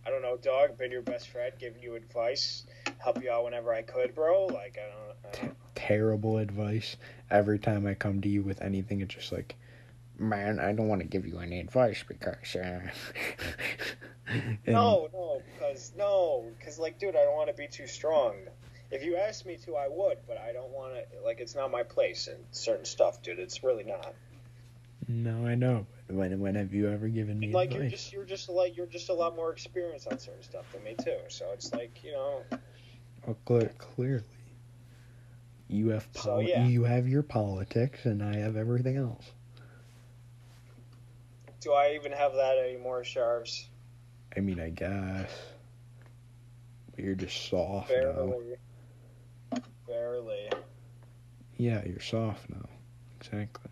[0.06, 0.78] I don't know, dog.
[0.78, 2.66] Been your best friend, giving you advice,
[2.98, 4.48] help you out whenever I could, bro.
[4.48, 5.34] Like I don't.
[5.42, 6.98] I don't Terrible advice.
[7.32, 9.56] Every time I come to you with anything, it's just like,
[10.18, 12.56] man, I don't want to give you any advice because.
[12.56, 12.82] Uh...
[14.28, 18.36] and- No, no, because no, because like, dude, I don't want to be too strong.
[18.92, 21.26] If you asked me to, I would, but I don't want to.
[21.26, 23.40] Like, it's not my place in certain stuff, dude.
[23.40, 24.14] It's really not.
[25.08, 25.86] No, I know.
[26.08, 29.10] When when have you ever given me Like, you're just you're just like you're just
[29.10, 31.18] a lot more experienced on certain stuff than me too.
[31.30, 32.44] So it's like you know,
[33.28, 34.24] Oh, clear, clearly.
[35.70, 36.66] You have So, yeah.
[36.66, 39.32] you have your politics, and I have everything else.
[41.64, 43.66] Do I even have that anymore, Sharves?
[44.36, 45.32] I mean, I guess.
[46.94, 47.96] But you're just soft now.
[48.14, 48.56] Barely,
[49.88, 50.50] barely.
[51.58, 52.68] Yeah, you're soft now.
[53.20, 53.72] Exactly.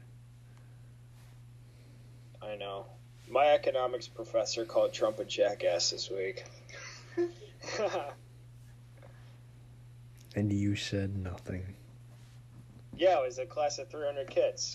[2.41, 2.85] I know.
[3.29, 6.45] My economics professor called Trump a jackass this week.
[10.33, 11.75] And you said nothing.
[12.95, 14.73] yeah, it was a class of 300 kids.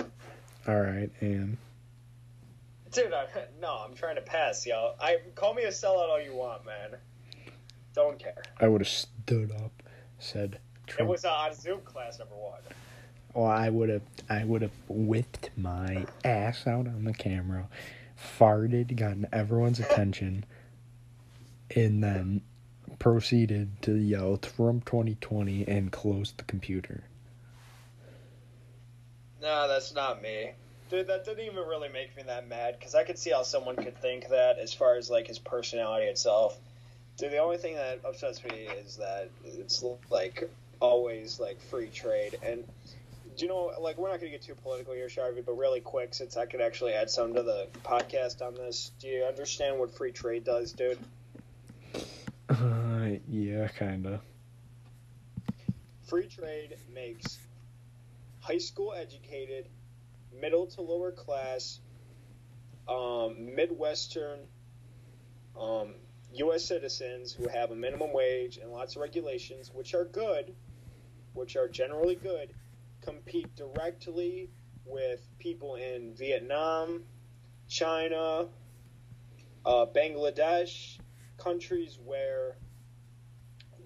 [0.69, 1.57] All right, and
[2.93, 3.27] Dude, I,
[3.61, 4.97] no, I'm trying to pass, y'all.
[5.01, 6.99] I call me a sellout all you want, man.
[7.95, 8.43] Don't care.
[8.61, 9.83] I would have stood up,
[10.19, 10.59] said
[10.99, 12.61] It was uh, on Zoom class number one.
[13.35, 17.69] Well, I would have, I would have whipped my ass out on the camera,
[18.39, 20.45] farted, gotten everyone's attention,
[21.75, 22.41] and then
[22.99, 27.05] proceeded to yell Trump 2020 and closed the computer.
[29.43, 30.53] No, that's not me.
[30.89, 33.77] Dude, that didn't even really make me that mad because I could see how someone
[33.77, 36.57] could think that as far as like his personality itself.
[37.17, 40.49] Dude, the only thing that upsets me is that it's like
[40.81, 42.39] always like free trade.
[42.43, 42.65] And
[43.37, 45.81] do you know, like, we're not going to get too political here, Sharvy, but really
[45.81, 49.79] quick, since I could actually add some to the podcast on this, do you understand
[49.79, 50.99] what free trade does, dude?
[52.49, 54.21] Uh, yeah, kinda.
[56.07, 57.39] Free trade makes
[58.41, 59.67] high school educated,
[60.41, 61.81] middle to lower class,
[62.89, 64.41] um, Midwestern,
[65.59, 65.95] um,
[66.35, 66.65] U.S.
[66.65, 70.55] citizens who have a minimum wage and lots of regulations, which are good,
[71.33, 72.53] which are generally good,
[73.01, 74.51] compete directly
[74.85, 77.03] with people in Vietnam,
[77.69, 78.47] China,
[79.65, 80.99] uh, Bangladesh,
[81.39, 82.57] countries where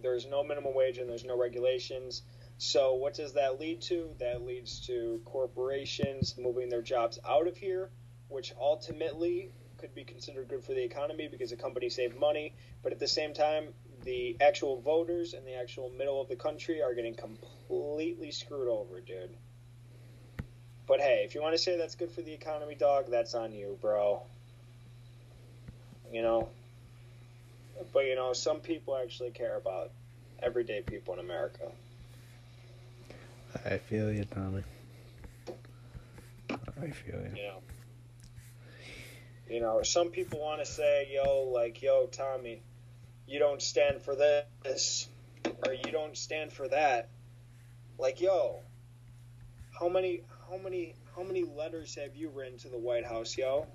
[0.02, 2.22] there's no minimum wage and there's no regulations.
[2.60, 4.10] So what does that lead to?
[4.18, 7.88] That leads to corporations moving their jobs out of here,
[8.28, 12.52] which ultimately could be considered good for the economy because the company saved money.
[12.82, 13.68] But at the same time,
[14.02, 19.00] the actual voters in the actual middle of the country are getting completely screwed over,
[19.00, 19.34] dude.
[20.86, 23.52] But hey, if you want to say that's good for the economy, dog, that's on
[23.52, 24.20] you, bro.
[26.12, 26.50] You know?
[27.94, 29.92] But you know, some people actually care about
[30.42, 31.72] everyday people in America.
[33.64, 34.62] I feel you, Tommy.
[36.48, 37.32] I feel you.
[37.36, 37.62] You know.
[39.48, 42.62] You know, some people want to say, "Yo, like, yo, Tommy,
[43.26, 45.08] you don't stand for this,
[45.66, 47.08] or you don't stand for that."
[47.98, 48.60] Like, yo,
[49.78, 53.66] how many, how many, how many letters have you written to the White House, yo?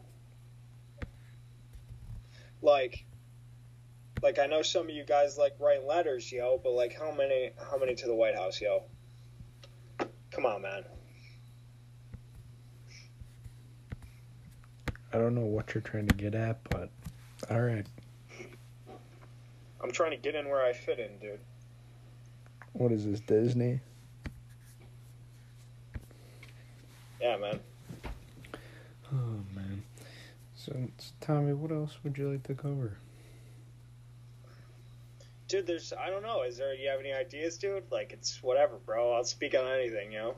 [2.62, 3.06] Like,
[4.24, 7.52] like I know some of you guys like writing letters, yo, but like, how many,
[7.70, 8.86] how many to the White House, yo?
[10.36, 10.84] Come on, man.
[15.14, 16.90] I don't know what you're trying to get at, but
[17.50, 17.86] all right.
[19.82, 21.40] I'm trying to get in where I fit in, dude.
[22.74, 23.80] What is this, Disney?
[27.22, 27.62] Yeah, man.
[29.14, 29.84] Oh man.
[30.58, 30.76] So,
[31.22, 32.98] Tommy, what else would you like to cover?
[35.56, 36.42] Dude, there's I don't know.
[36.42, 37.90] Is there you have any ideas, dude?
[37.90, 39.14] Like it's whatever, bro.
[39.14, 40.36] I'll speak on anything, you know.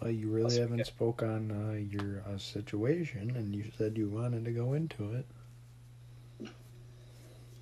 [0.00, 4.08] Well, you really haven't forget- spoke on uh, your uh, situation, and you said you
[4.08, 6.46] wanted to go into it.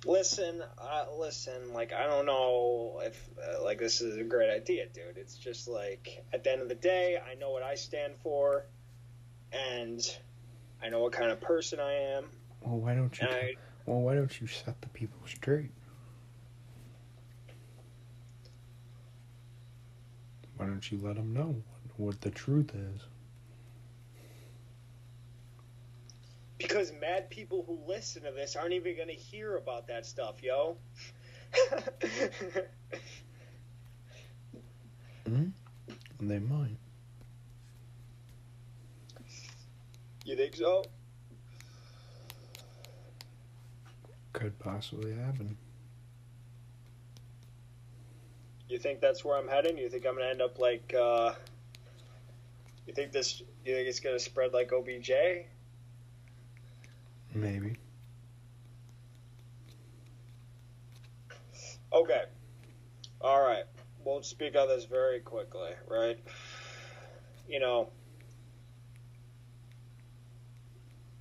[0.05, 1.73] Listen, uh, listen.
[1.73, 5.17] Like I don't know if uh, like this is a great idea, dude.
[5.17, 8.67] It's just like at the end of the day, I know what I stand for,
[9.51, 9.99] and
[10.79, 12.25] I know what kind of person I am.
[12.61, 13.25] Well, why don't you?
[13.25, 13.55] And I,
[13.87, 15.71] Well, why don't you set the people straight?
[20.57, 21.61] Why don't you let them know
[21.97, 23.01] what, what the truth is?
[26.57, 30.77] because mad people who listen to this aren't even gonna hear about that stuff, yo.
[35.25, 35.45] And
[36.19, 36.27] hmm?
[36.27, 36.77] they might.
[40.25, 40.83] you think so?
[44.33, 45.57] Could possibly happen.
[48.67, 49.77] You think that's where I'm heading?
[49.77, 50.93] You think I'm gonna end up like?
[50.99, 51.33] uh
[52.87, 53.41] You think this?
[53.63, 55.11] You think it's gonna spread like OBJ?
[57.33, 57.77] Maybe.
[61.93, 62.23] Okay.
[63.21, 63.65] All right.
[64.03, 66.19] We'll speak on this very quickly, right?
[67.47, 67.89] You know,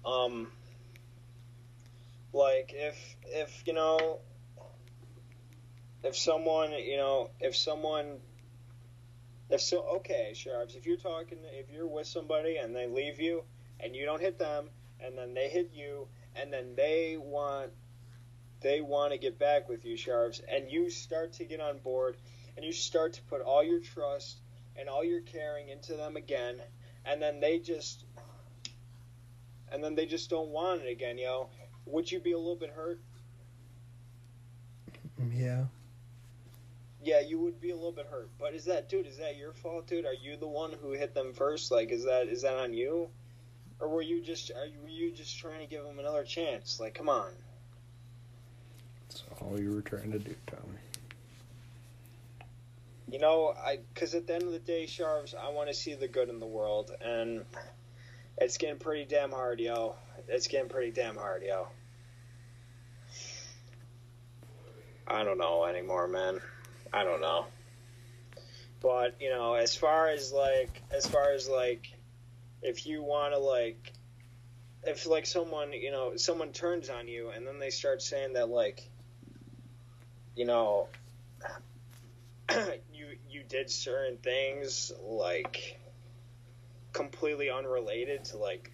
[0.05, 0.49] um,
[2.33, 4.21] like if if you know,
[6.05, 8.19] if someone you know, if someone,
[9.51, 13.43] if so, okay, Sharps, if you're talking, if you're with somebody and they leave you
[13.81, 14.69] and you don't hit them,
[15.01, 17.71] and then they hit you, and then they want
[18.61, 22.17] they want to get back with you, Sharps, and you start to get on board
[22.57, 24.39] and you start to put all your trust
[24.77, 26.57] and all your caring into them again,
[27.05, 28.05] and then they just
[29.73, 31.49] and then they just don't want it again, yo,
[31.87, 33.01] would you be a little bit hurt?
[35.33, 35.65] Yeah.
[37.05, 38.31] Yeah, you would be a little bit hurt.
[38.39, 39.07] But is that, dude?
[39.07, 40.07] Is that your fault, dude?
[40.07, 41.71] Are you the one who hit them first?
[41.71, 43.11] Like, is that is that on you,
[43.79, 46.81] or were you just are you, were you just trying to give them another chance?
[46.81, 47.31] Like, come on.
[49.09, 50.79] That's all you were trying to do, Tommy.
[53.11, 55.95] You know, I because at the end of the day, Sharps, I want to see
[55.95, 57.45] the good in the world, and
[58.39, 59.97] it's getting pretty damn hard, yo.
[60.27, 61.69] It's getting pretty damn hard, yo.
[65.07, 66.41] I don't know anymore, man.
[66.95, 67.47] I don't know.
[68.81, 71.89] But you know, as far as like, as far as like,
[72.63, 73.93] if you want to like,
[74.85, 78.49] if like someone, you know, someone turns on you and then they start saying that
[78.49, 78.89] like,
[80.37, 80.89] you know,
[82.93, 85.81] you you did certain things like
[86.93, 88.71] completely unrelated to like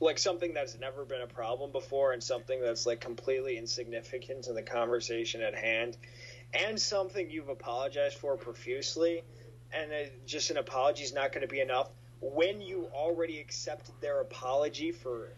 [0.00, 4.52] like something that's never been a problem before and something that's like completely insignificant to
[4.52, 5.96] the conversation at hand
[6.54, 9.22] and something you've apologized for profusely
[9.72, 11.90] and it, just an apology is not going to be enough
[12.20, 15.28] when you already accepted their apology for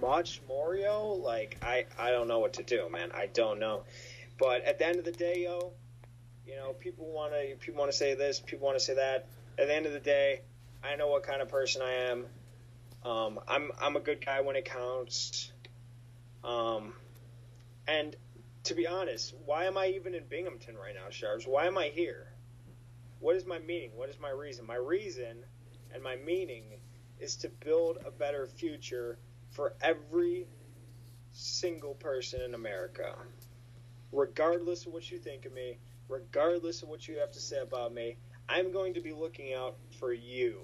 [0.00, 3.10] much more yo like i i don't know what to do man.
[3.12, 3.82] I don't know.
[4.38, 5.72] But at the end of the day yo
[6.46, 9.26] you know people want to people want to say this people want to say that.
[9.58, 10.42] At the end of the day
[10.84, 12.26] i know what kind of person i am.
[13.04, 15.52] Um, I'm I'm a good guy when it counts.
[16.44, 16.92] Um,
[17.86, 18.14] and
[18.68, 21.46] to be honest, why am I even in Binghamton right now, Sharps?
[21.46, 22.26] Why am I here?
[23.20, 23.90] What is my meaning?
[23.94, 24.66] What is my reason?
[24.66, 25.44] My reason
[25.92, 26.64] and my meaning
[27.18, 29.18] is to build a better future
[29.50, 30.46] for every
[31.32, 33.14] single person in America.
[34.12, 37.92] Regardless of what you think of me, regardless of what you have to say about
[37.92, 38.16] me,
[38.48, 40.60] I'm going to be looking out for you.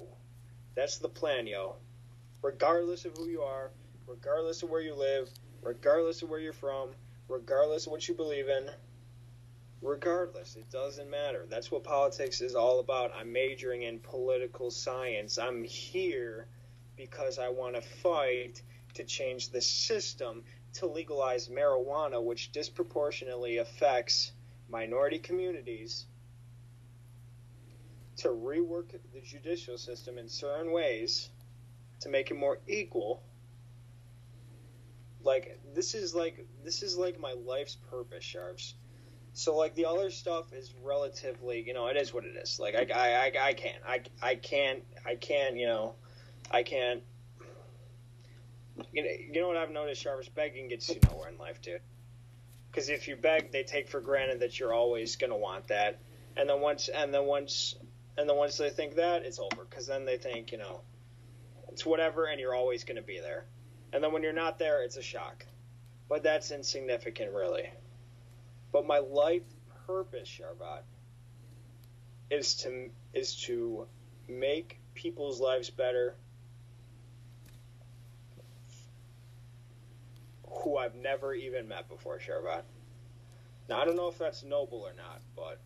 [0.74, 1.76] That's the plan, yo
[2.44, 3.70] regardless of who you are,
[4.06, 5.30] regardless of where you live,
[5.62, 6.90] regardless of where you're from,
[7.28, 8.68] regardless of what you believe in.
[9.82, 11.44] Regardless, it doesn't matter.
[11.48, 13.12] That's what politics is all about.
[13.14, 15.36] I'm majoring in political science.
[15.36, 16.46] I'm here
[16.96, 18.62] because I want to fight
[18.94, 20.42] to change the system
[20.74, 24.32] to legalize marijuana, which disproportionately affects
[24.70, 26.06] minority communities,
[28.16, 31.28] to rework the judicial system in certain ways
[32.00, 33.22] to make it more equal.
[35.24, 38.74] Like this is like this is like my life's purpose, sharps.
[39.32, 42.60] So like the other stuff is relatively, you know, it is what it is.
[42.60, 45.94] Like I I I, I can't I I can't I can't you know
[46.50, 47.02] I can't.
[48.92, 50.28] You know, you know what I've noticed, Sharps?
[50.28, 51.80] Begging gets you nowhere in life, dude.
[52.70, 56.00] Because if you beg, they take for granted that you're always gonna want that,
[56.36, 57.76] and then once and then once
[58.18, 59.64] and then once they think that, it's over.
[59.64, 60.80] Because then they think, you know,
[61.68, 63.44] it's whatever, and you're always to be there.
[63.94, 65.46] And then when you're not there, it's a shock.
[66.08, 67.70] But that's insignificant, really.
[68.72, 69.44] But my life
[69.86, 70.80] purpose, Sharbat,
[72.28, 73.86] is to is to
[74.28, 76.16] make people's lives better
[80.48, 82.62] who I've never even met before, Sharbat.
[83.68, 85.60] Now I don't know if that's noble or not, but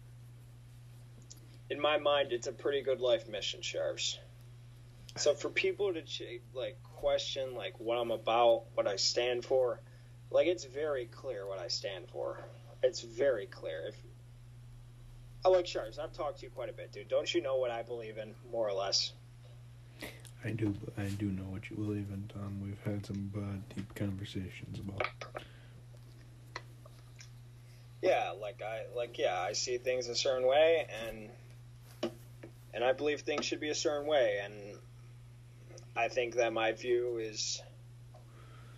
[1.71, 4.19] in my mind, it's a pretty good life mission, Sharps.
[5.17, 9.81] So for people to ch- like question like what I'm about, what I stand for,
[10.31, 12.41] like it's very clear what I stand for.
[12.83, 13.89] It's very clear.
[13.89, 13.97] If
[15.45, 17.09] I like Sharps, I've talked to you quite a bit, dude.
[17.09, 19.13] Don't you know what I believe in, more or less?
[20.45, 20.75] I do.
[20.97, 22.61] I do know what you believe in, Tom.
[22.63, 25.09] We've had some uh, deep conversations about.
[28.03, 32.13] Yeah, like I like yeah, I see things a certain way, and
[32.73, 34.78] and I believe things should be a certain way, and
[35.97, 37.63] I think that my view is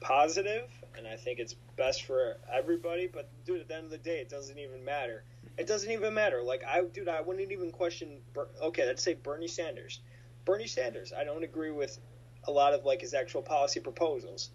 [0.00, 3.06] positive, and I think it's best for everybody.
[3.06, 5.24] But dude, at the end of the day, it doesn't even matter.
[5.58, 6.42] It doesn't even matter.
[6.42, 8.20] Like I, dude, I wouldn't even question.
[8.62, 10.00] Okay, let's say Bernie Sanders.
[10.44, 11.12] Bernie Sanders.
[11.16, 11.98] I don't agree with
[12.44, 14.50] a lot of like his actual policy proposals.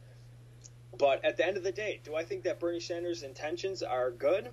[0.98, 4.12] But at the end of the day, do I think that Bernie Sanders' intentions are
[4.12, 4.50] good?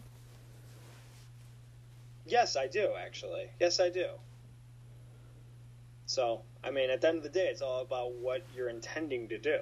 [2.27, 3.47] Yes, I do, actually.
[3.61, 4.07] Yes, I do.
[6.07, 9.29] So, I mean, at the end of the day, it's all about what you're intending
[9.29, 9.59] to do.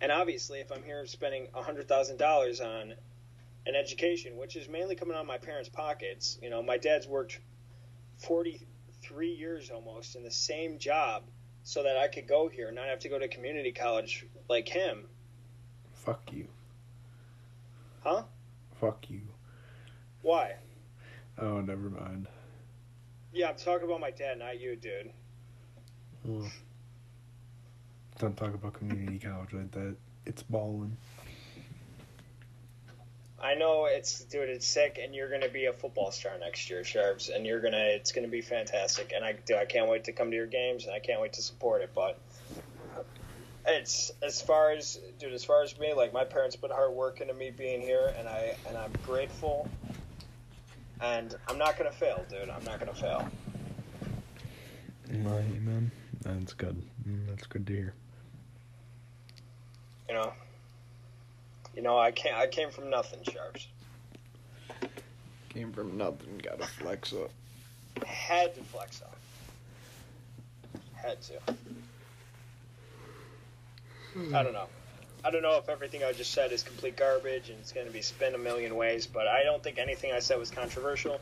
[0.00, 2.94] And obviously, if I'm here spending $100,000 on
[3.66, 7.08] an education, which is mainly coming out of my parents' pockets, you know, my dad's
[7.08, 7.40] worked
[8.18, 11.24] 43 years almost in the same job
[11.64, 14.68] so that I could go here and not have to go to community college like
[14.68, 15.04] him.
[15.94, 16.46] Fuck you.
[18.04, 18.22] Huh?
[18.80, 19.22] Fuck you.
[20.22, 20.54] Why?
[21.36, 22.28] Oh, never mind.
[23.32, 25.10] Yeah, I'm talking about my dad, not you, dude.
[26.24, 26.50] Well,
[28.18, 29.96] Don't talk about community college like that.
[30.26, 30.96] It's balling.
[33.40, 36.82] I know it's dude, it's sick, and you're gonna be a football star next year,
[36.82, 40.12] Sharps, and you're gonna, it's gonna be fantastic, and I, dude, I can't wait to
[40.12, 41.90] come to your games, and I can't wait to support it.
[41.94, 42.18] But
[43.64, 47.20] it's as far as, dude, as far as me, like my parents put hard work
[47.20, 49.68] into me being here, and I, and I'm grateful,
[51.00, 52.50] and I'm not gonna fail, dude.
[52.50, 53.28] I'm not gonna fail.
[55.10, 55.92] Amen.
[56.28, 56.76] That's good.
[57.08, 57.94] Mm, That's good to hear.
[60.08, 60.32] You know.
[61.74, 62.36] You know, I can't.
[62.36, 63.66] I came from nothing, Sharps.
[65.48, 67.30] Came from nothing, gotta flex up.
[68.06, 69.16] Had to flex up.
[70.94, 71.34] Had to.
[74.34, 74.66] I don't know.
[75.24, 77.92] I don't know if everything I just said is complete garbage and it's going to
[77.92, 81.20] be spin a million ways, but I don't think anything I said was controversial.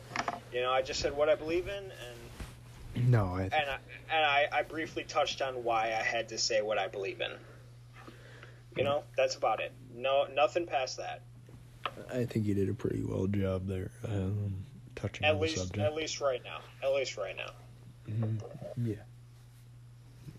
[0.53, 2.17] You know, I just said what I believe in, and
[3.05, 3.77] No, I, and I,
[4.11, 7.31] and I, I briefly touched on why I had to say what I believe in.
[8.75, 9.71] You know, that's about it.
[9.95, 11.21] No, nothing past that.
[12.13, 15.61] I think you did a pretty well job there, um, touching At on least, the
[15.61, 15.79] subject.
[15.83, 16.59] at least right now.
[16.83, 17.51] At least right now.
[18.09, 18.41] Mhm.
[18.77, 18.95] Yeah.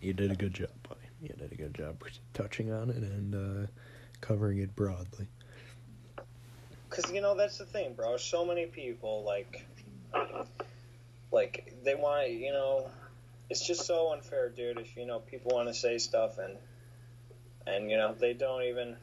[0.01, 1.01] You did a good job, buddy.
[1.21, 2.01] You did a good job
[2.33, 3.67] touching on it and uh,
[4.21, 5.27] covering it broadly.
[6.89, 8.17] Because you know that's the thing, bro.
[8.17, 9.67] So many people like,
[11.31, 12.91] like they want you know,
[13.51, 14.79] it's just so unfair, dude.
[14.79, 16.57] If you know people want to say stuff and
[17.67, 18.97] and you know they don't even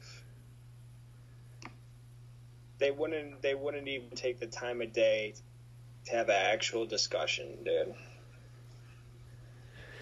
[2.77, 5.33] they wouldn't they wouldn't even take the time of day
[6.05, 7.93] to have an actual discussion, dude.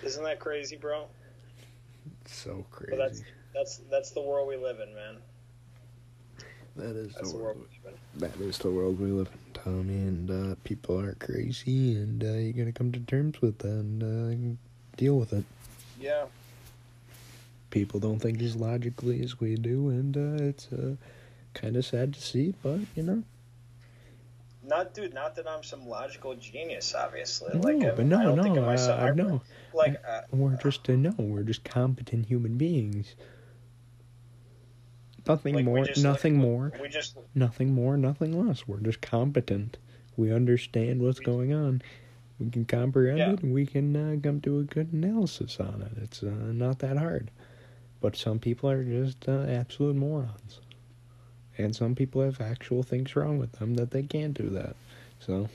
[0.04, 1.08] Isn't that crazy, bro?
[2.26, 2.98] So crazy.
[2.98, 5.18] That's that's that's the world we live in, man.
[6.76, 7.58] that is That's the the world.
[7.58, 8.20] world we live in.
[8.20, 9.94] That is the world we live in, Tommy.
[9.94, 14.04] And uh, people are crazy, and uh, you gotta come to terms with that and
[14.04, 14.58] uh,
[14.98, 15.46] deal with it.
[16.00, 16.26] Yeah.
[17.70, 20.96] People don't think as logically as we do, and uh, it's uh,
[21.54, 23.24] kind of sad to see, but you know.
[24.66, 25.14] Not, dude.
[25.14, 27.50] Not that I'm some logical genius, obviously.
[27.54, 29.02] No, like, I- but no, I don't think no, of myself.
[29.02, 29.42] uh, I- no.
[29.74, 33.16] Like, uh, We're just uh, no, we're just competent human beings.
[35.28, 38.68] Nothing Like, more, just, nothing like, more, we just nothing more, nothing less.
[38.68, 39.78] We're just competent.
[40.18, 41.82] We understand what's We- going on.
[42.40, 43.32] We can comprehend Yeah.
[43.34, 46.02] it, and we can uh, come to a good analysis on it.
[46.04, 47.32] It's uh, not that hard.
[48.02, 50.60] But some people are just uh, absolute morons,
[51.58, 54.76] and some people have actual things wrong with them that they can't do that.
[55.20, 55.48] So,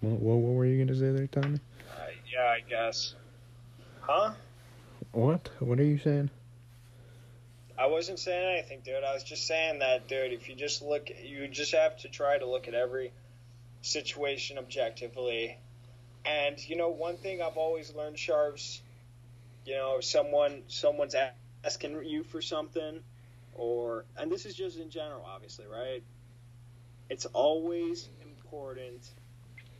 [0.00, 1.60] what, what, what were you gonna say there, Tommy?
[1.90, 3.14] Uh, yeah, I guess.
[4.00, 4.32] Huh?
[5.12, 5.50] What?
[5.58, 6.30] What are you saying?
[7.80, 9.02] I wasn't saying anything, dude.
[9.02, 10.34] I was just saying that, dude.
[10.34, 13.10] If you just look, you just have to try to look at every
[13.80, 15.56] situation objectively.
[16.26, 18.82] And you know, one thing I've always learned, Sharps.
[19.64, 21.14] You know, someone someone's
[21.64, 23.00] asking you for something,
[23.54, 26.02] or and this is just in general, obviously, right?
[27.08, 29.08] It's always important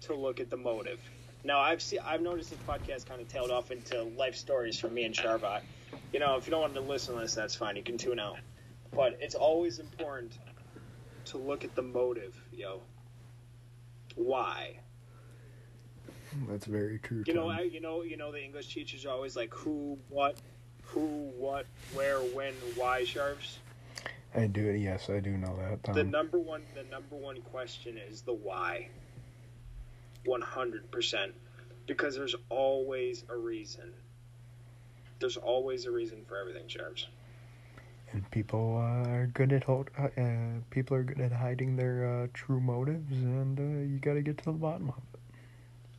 [0.02, 1.00] to look at the motive.
[1.44, 4.94] Now, I've seen, I've noticed this podcast kind of tailed off into life stories from
[4.94, 5.60] me and Sharva.
[6.12, 7.76] You know, if you don't want to listen to this, that's fine.
[7.76, 8.38] You can tune out.
[8.92, 10.38] But it's always important
[11.26, 12.80] to look at the motive, yo.
[14.16, 14.80] Why?
[16.48, 17.24] That's very true.
[17.26, 20.36] You know, I, you know, you know, the English teachers are always like who, what,
[20.84, 23.58] who, what, where, when, why, sharps.
[24.34, 24.68] I do.
[24.68, 24.78] it.
[24.78, 25.82] Yes, I do know that.
[25.82, 25.94] Tom.
[25.94, 28.88] The number one, the number one question is the why.
[30.24, 31.32] One hundred percent,
[31.86, 33.92] because there's always a reason.
[35.20, 37.06] There's always a reason for everything, sharps.
[38.12, 42.22] and people uh, are good at hold, uh, uh, people are good at hiding their
[42.24, 45.20] uh, true motives, and uh, you got to get to the bottom of it.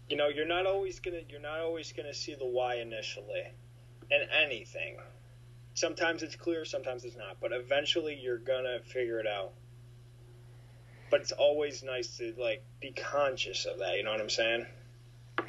[0.10, 3.44] you know you're not always gonna you're not always gonna see the why initially
[4.10, 4.98] in anything
[5.74, 9.54] sometimes it's clear sometimes it's not but eventually you're gonna figure it out
[11.10, 14.66] but it's always nice to like be conscious of that you know what i'm saying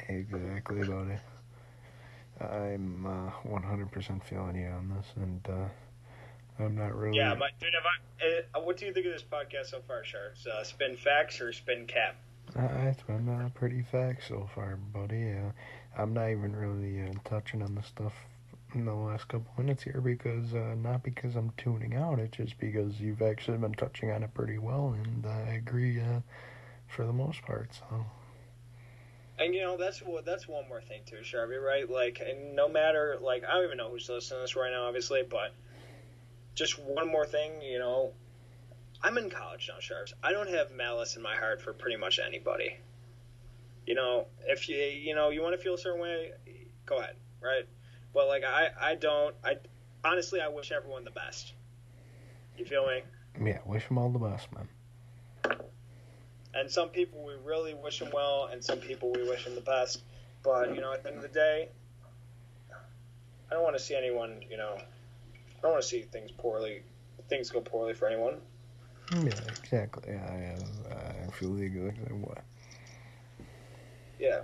[0.07, 1.17] Exactly, buddy.
[2.51, 7.17] I'm uh, 100% feeling you on this, and uh, I'm not really.
[7.17, 10.45] yeah my dude I, uh, what do you think of this podcast so far sharks
[10.45, 12.15] uh, spin facts or spin cap
[12.55, 15.31] it's been uh, pretty facts so far, buddy.
[15.31, 15.51] Uh,
[15.97, 18.13] I'm not even really uh, touching on the stuff
[18.73, 22.19] in the last couple minutes here because uh, not because I'm tuning out.
[22.19, 25.99] It's just because you've actually been touching on it pretty well, and uh, I agree
[25.99, 26.19] uh,
[26.87, 27.69] for the most part.
[27.73, 28.05] So
[29.39, 31.89] And you know that's what that's one more thing too, Sharpie, right?
[31.89, 34.83] Like, and no matter like I don't even know who's listening to this right now,
[34.83, 35.53] obviously, but
[36.53, 38.11] just one more thing, you know,
[39.01, 40.13] I'm in college now, Sharps.
[40.23, 42.77] I don't have malice in my heart for pretty much anybody.
[43.87, 46.31] You know, if you you know you want to feel a certain way,
[46.85, 47.15] go ahead.
[47.41, 47.67] right?
[48.13, 49.35] But like I, I don't.
[49.43, 49.55] I
[50.03, 51.53] honestly, I wish everyone the best.
[52.57, 53.01] You feel me?
[53.43, 54.67] Yeah, wish them all the best, man.
[56.55, 59.61] And some people we really wish them well, and some people we wish them the
[59.61, 60.03] best.
[60.43, 61.69] But you know, at the end of the day,
[63.49, 64.41] I don't want to see anyone.
[64.49, 66.83] You know, I don't want to see things poorly.
[67.29, 68.35] Things go poorly for anyone.
[69.11, 69.31] Yeah,
[69.61, 70.13] exactly.
[70.13, 70.55] I
[70.91, 72.35] uh, I feel the exact same way.
[74.19, 74.41] Yeah.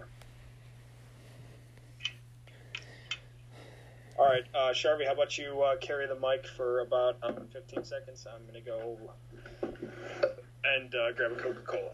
[4.17, 7.85] All right, uh, Sharvy, how about you uh, carry the mic for about um, 15
[7.85, 8.27] seconds?
[8.29, 8.97] I'm gonna go
[10.63, 11.91] and uh, grab a Coca Cola.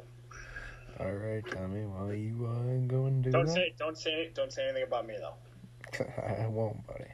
[0.99, 1.86] All right, Tommy.
[1.86, 5.05] While you uh, go and do Don't that, say, don't say, don't say anything about
[5.05, 6.05] me though.
[6.43, 7.05] I won't, buddy.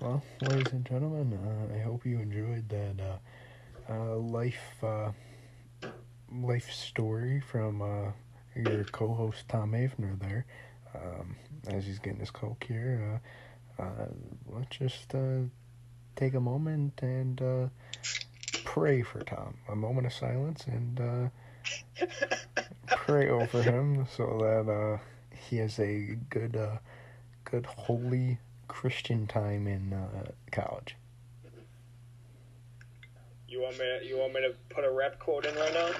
[0.00, 5.12] Well, ladies and gentlemen, uh, I hope you enjoyed that uh, uh, life uh,
[6.32, 8.12] life story from uh,
[8.56, 10.46] your co-host Tom Avner there.
[10.94, 11.36] Um,
[11.68, 13.20] as he's getting his coke here,
[13.78, 14.06] uh, uh,
[14.48, 15.42] let's just uh,
[16.16, 17.68] take a moment and uh,
[18.74, 19.56] pray for Tom.
[19.68, 22.06] A moment of silence and uh,
[22.86, 24.98] pray over him so that uh,
[25.34, 26.76] he has a good, uh,
[27.44, 30.94] good holy Christian time in uh, college.
[33.48, 33.84] You want me?
[33.84, 35.90] To, you want me to put a rap quote in right now?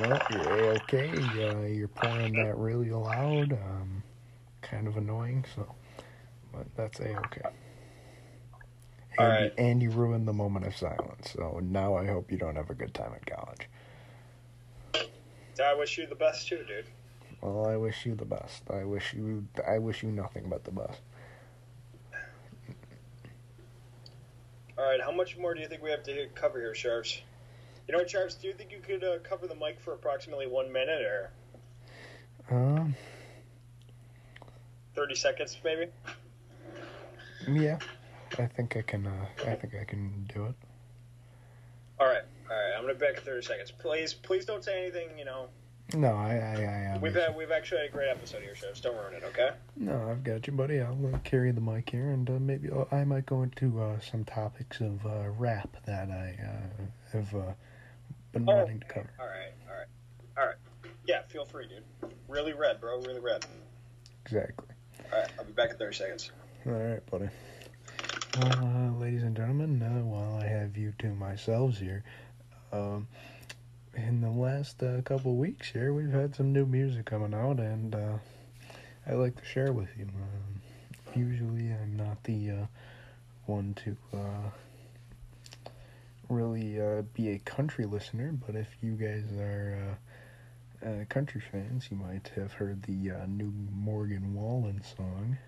[0.00, 1.30] Well, you're okay.
[1.40, 3.52] Uh, you're pouring that really loud.
[3.52, 4.02] Um,
[4.62, 5.44] kind of annoying.
[5.54, 5.72] So,
[6.52, 7.42] but that's a okay.
[9.18, 9.52] And, All right.
[9.58, 11.32] and you ruined the moment of silence.
[11.34, 13.68] So now I hope you don't have a good time at college.
[15.60, 16.86] I wish you the best too, dude.
[17.40, 18.62] Well, I wish you the best.
[18.70, 19.46] I wish you.
[19.66, 21.00] I wish you nothing but the best.
[24.76, 27.20] All right, how much more do you think we have to cover here, Sharps?
[27.88, 28.36] You know what, Sharps?
[28.36, 31.30] Do you think you could uh, cover the mic for approximately one minute or
[32.50, 32.94] Um.
[34.94, 35.86] 30 seconds, maybe?
[37.48, 37.78] Yeah.
[38.38, 39.06] I think I can.
[39.06, 40.54] Uh, I think I can do it.
[42.00, 42.72] All right, all right.
[42.76, 43.70] I'm gonna be back in 30 seconds.
[43.72, 45.18] Please, please don't say anything.
[45.18, 45.48] You know,
[45.94, 46.30] No, I.
[46.34, 46.54] I.
[46.62, 47.00] I am.
[47.00, 48.80] we've had we've actually had a great episode here, Sharps.
[48.80, 49.50] Don't ruin it, okay?
[49.76, 50.80] No, I've got you, buddy.
[50.80, 53.98] I'll uh, carry the mic here, and uh, maybe I'll, I might go into uh,
[54.00, 57.52] some topics of uh, rap that I uh, have uh,
[58.32, 58.54] been Oh.
[58.56, 59.10] wanting to cover.
[59.18, 59.86] All right, all right,
[60.38, 60.56] all right.
[61.06, 62.12] Yeah, feel free, dude.
[62.28, 62.98] Really red, bro.
[63.00, 63.46] Really red.
[64.26, 64.66] Exactly.
[65.10, 66.30] All right, I'll be back in 30 seconds.
[66.66, 67.28] All right, buddy.
[68.40, 72.04] Uh, ladies and gentlemen, uh, while I have you to myself here,
[72.72, 73.08] um,
[73.96, 77.96] in the last uh, couple weeks here, we've had some new music coming out, and
[77.96, 78.18] uh,
[79.08, 80.04] I like to share with you.
[80.04, 80.60] Um,
[81.16, 82.66] usually, I'm not the uh,
[83.46, 85.70] one to uh,
[86.28, 89.98] really uh, be a country listener, but if you guys are
[91.08, 95.38] country fans, you might have heard the new Morgan Wallen song.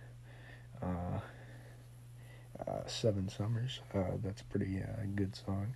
[2.67, 3.81] Uh, Seven Summers.
[3.95, 5.75] Uh, that's a pretty uh, good song.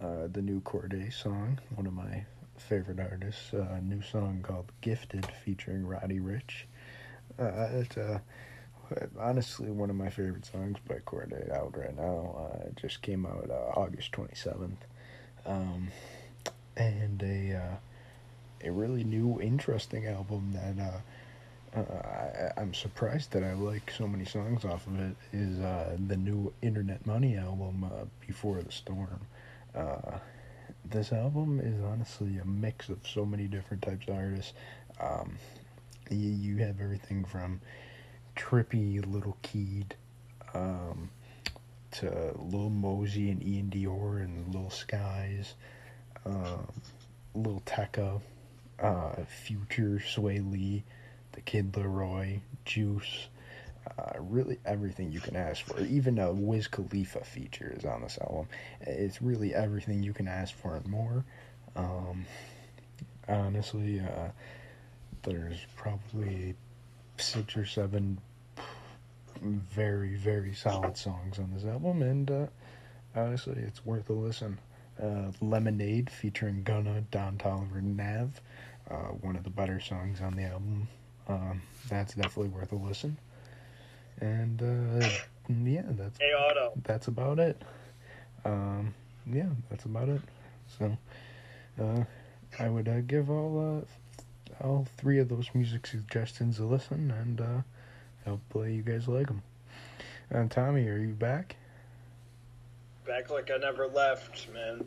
[0.00, 2.24] Uh, the new Cordae song, one of my
[2.56, 3.54] favorite artists.
[3.54, 6.64] Uh, a new song called Gifted featuring Roddy Ricch.
[7.38, 7.96] It's
[9.18, 12.50] honestly one of my favorite songs by Cordae out right now.
[12.66, 14.76] It just came out August 27th.
[15.46, 15.88] Um,
[16.76, 17.78] and a,
[18.64, 21.02] a really new, interesting album that.
[21.78, 25.14] Uh, I, I'm surprised that I like so many songs off of it.
[25.32, 29.20] Is uh, the new Internet Money album, uh, Before the Storm.
[29.74, 30.18] Uh,
[30.90, 34.54] this album is honestly a mix of so many different types of artists.
[35.00, 35.38] Um,
[36.10, 37.60] you, you have everything from
[38.34, 39.94] trippy Lil Keed
[40.54, 41.10] um,
[41.92, 45.54] to Lil Mosey and iann dior and Lil Skies,
[46.26, 46.66] um,
[47.34, 48.20] Lil Tecca,
[48.80, 49.12] uh,
[49.44, 50.82] Future, Swae Lee
[51.38, 53.28] the Kid LAROI, Juice,
[53.96, 55.80] uh, really everything you can ask for.
[55.82, 58.48] Even a Wiz Khalifa feature is on this album.
[58.80, 61.24] It's really everything you can ask for and more.
[61.76, 62.26] Um,
[63.28, 64.30] honestly, uh,
[65.22, 66.56] there's probably
[67.18, 68.18] six or seven
[69.40, 72.46] very, very solid songs on this album, and uh,
[73.14, 74.58] honestly, it's worth a listen.
[75.00, 78.40] Uh, Lemonade featuring Gunna, Don Toliver, Nav,
[78.90, 80.88] uh, one of the better songs on the album.
[81.28, 83.16] Um, that's definitely worth a listen.
[84.20, 85.08] And uh,
[85.48, 86.72] yeah, that's Hey, Otto.
[86.84, 87.60] that's about it.
[88.44, 88.94] Um,
[89.30, 90.20] yeah, that's about it.
[90.78, 90.96] So,
[91.80, 92.04] uh,
[92.58, 93.82] I would uh, give all
[94.60, 97.60] uh, all three of those music suggestions a listen, and uh,
[98.24, 99.42] hopefully you guys like them.
[100.30, 101.56] And Tommy, are you back?
[103.06, 104.84] Back like I never left, man.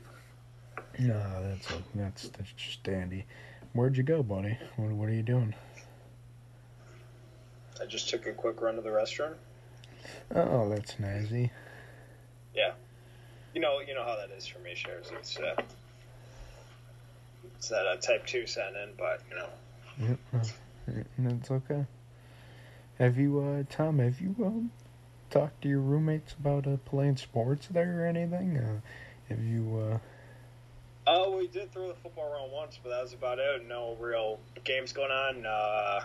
[0.99, 3.25] No, that's that's that's just dandy.
[3.73, 4.57] Where'd you go, buddy?
[4.75, 5.55] What what are you doing?
[7.81, 9.33] I just took a quick run to the restroom.
[10.35, 11.51] Oh, that's nasty.
[12.53, 12.73] Yeah,
[13.53, 15.11] you know, you know how that is for me, shares.
[15.17, 15.55] It's uh,
[17.57, 21.85] it's that uh, type two sent in, but you know, Yep, that's okay.
[22.99, 23.99] Have you, uh, Tom?
[23.99, 24.71] Have you um
[25.29, 28.57] talked to your roommates about uh, playing sports there or anything?
[28.57, 28.81] Uh,
[29.29, 29.79] have you?
[29.79, 29.97] uh
[31.07, 33.67] Oh, we did throw the football around once, but that was about it.
[33.67, 35.45] No real games going on.
[35.47, 36.01] Uh,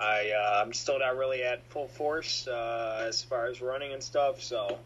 [0.00, 4.02] I uh, I'm still not really at full force uh, as far as running and
[4.02, 4.78] stuff, so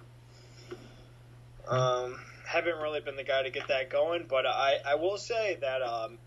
[1.69, 4.27] um, haven't really been the guy to get that going.
[4.29, 6.19] But I I will say that um,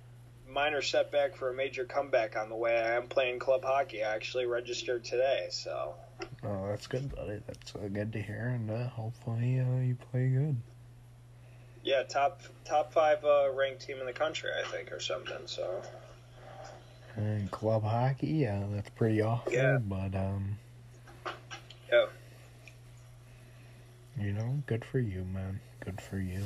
[0.48, 2.78] minor setback for a major comeback on the way.
[2.78, 4.04] I am playing club hockey.
[4.04, 5.96] I actually registered today, so
[6.44, 7.42] Oh, that's good, buddy.
[7.48, 10.58] That's uh, good to hear, and uh, hopefully uh, you play good.
[11.84, 15.48] yeah, top top five uh, ranked team in the country, I think, or something.
[15.48, 15.82] So.
[17.16, 19.54] And club hockey, yeah, that's pretty awful.
[19.54, 19.78] Yeah.
[19.78, 20.58] But um,
[21.92, 22.08] Yeah.
[24.20, 25.60] you know, good for you, man.
[25.80, 26.42] Good for you.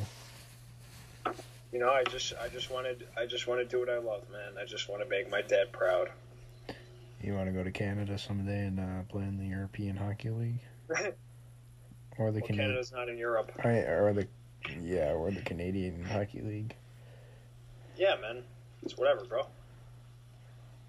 [1.72, 4.24] You know, I just, I just wanted, I just want to do what I love,
[4.32, 4.62] man.
[4.62, 6.10] I just want to make my dad proud.
[7.22, 10.60] You want to go to Canada someday and uh, play in the European Hockey League
[12.18, 13.52] or the Well, Canadian, Canada's not in Europe.
[13.64, 14.28] I, or the
[14.84, 16.76] yeah, or the Canadian Hockey League.
[17.98, 18.44] Yeah, man,
[18.84, 19.46] it's whatever, bro.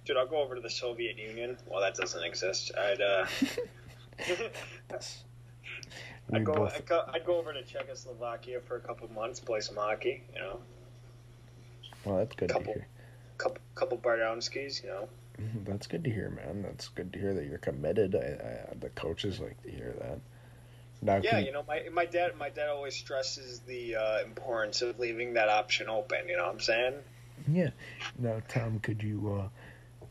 [0.04, 1.56] Dude, I'll go over to the Soviet Union.
[1.66, 2.72] Well, that doesn't exist.
[2.76, 3.26] I'd, uh,
[6.32, 9.60] I'd go, both I'd go, I'd go over to Czechoslovakia for a couple months, play
[9.60, 10.22] some hockey.
[10.34, 10.60] You know,
[12.04, 12.86] well, that's good couple- to hear.
[13.38, 14.82] couple, couple Bardownskis.
[14.82, 15.08] You know.
[15.40, 16.62] Mhm, That's good to hear, man.
[16.62, 18.14] That's good to hear that you're committed.
[18.14, 18.18] I,
[18.72, 20.18] I, the coaches like to hear that.
[21.02, 24.82] Now, Yeah, can- you know, my my dad, my dad always stresses the uh, importance
[24.82, 26.28] of leaving that option open.
[26.28, 26.94] You know what I'm saying?
[27.50, 27.70] Yeah.
[28.18, 29.48] Now, Tom, could you uh,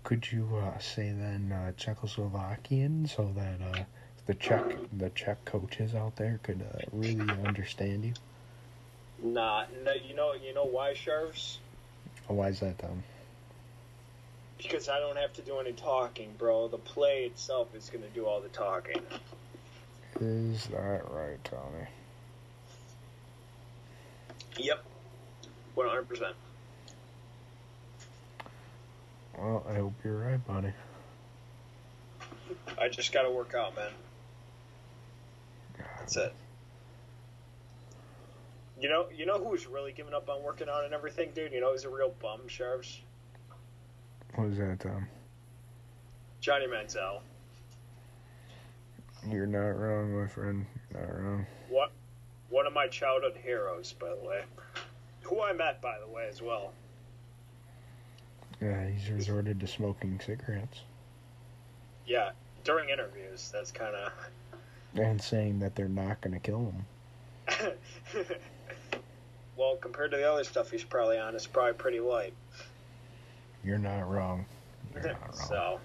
[0.10, 3.84] could you uh, say then uh, Czechoslovakian so that uh,
[4.26, 8.14] the Czech the Czech coaches out there could uh, really understand you?
[9.22, 11.60] Nah, no, you know, you know why, Sharps?
[12.28, 13.04] Oh, why is that, Tom?
[14.58, 16.70] Because I don't have to do any talking, bro.
[16.70, 19.02] The play itself is going to do all the talking.
[20.20, 21.86] Is that right, Tommy?
[24.58, 24.84] Yep.
[25.78, 26.34] 100%.
[29.40, 30.74] Well, I hope you're right, buddy.
[32.78, 33.92] I just got to work out, man.
[35.78, 36.34] That's it.
[38.82, 41.54] You know, you know who's really giving up on working out and everything, dude?
[41.54, 43.00] You know who's a real bum, Sharps?
[44.36, 45.08] What is that, Tom?
[46.42, 47.22] Johnny Manziel.
[49.28, 50.66] You're not wrong, my friend.
[50.92, 51.46] You're not wrong.
[51.70, 51.92] What?
[52.50, 54.44] One of my childhood heroes, by the way.
[55.24, 56.74] Who I met, by the way, as well.
[58.62, 60.82] Yeah, he's resorted to smoking cigarettes
[62.06, 62.32] Yeah,
[62.64, 64.12] during interviews, that's kind of.
[64.96, 67.76] and saying that they're not going to kill him.
[69.58, 72.34] well, compared to the other stuff he's probably on, it's probably pretty light.
[73.64, 74.46] You're not wrong.
[74.94, 75.48] You're not wrong.
[75.48, 75.80] so,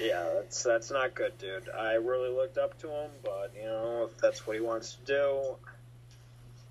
[0.00, 1.68] yeah, that's that's not good, dude.
[1.68, 5.04] I really looked up to him, but you know, if that's what he wants to
[5.04, 5.56] do,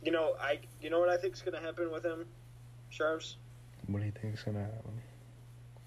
[0.03, 2.25] you know, I you know what I think's gonna happen with him,
[2.91, 3.37] Sharps?
[3.87, 5.01] What do you think's going to happen?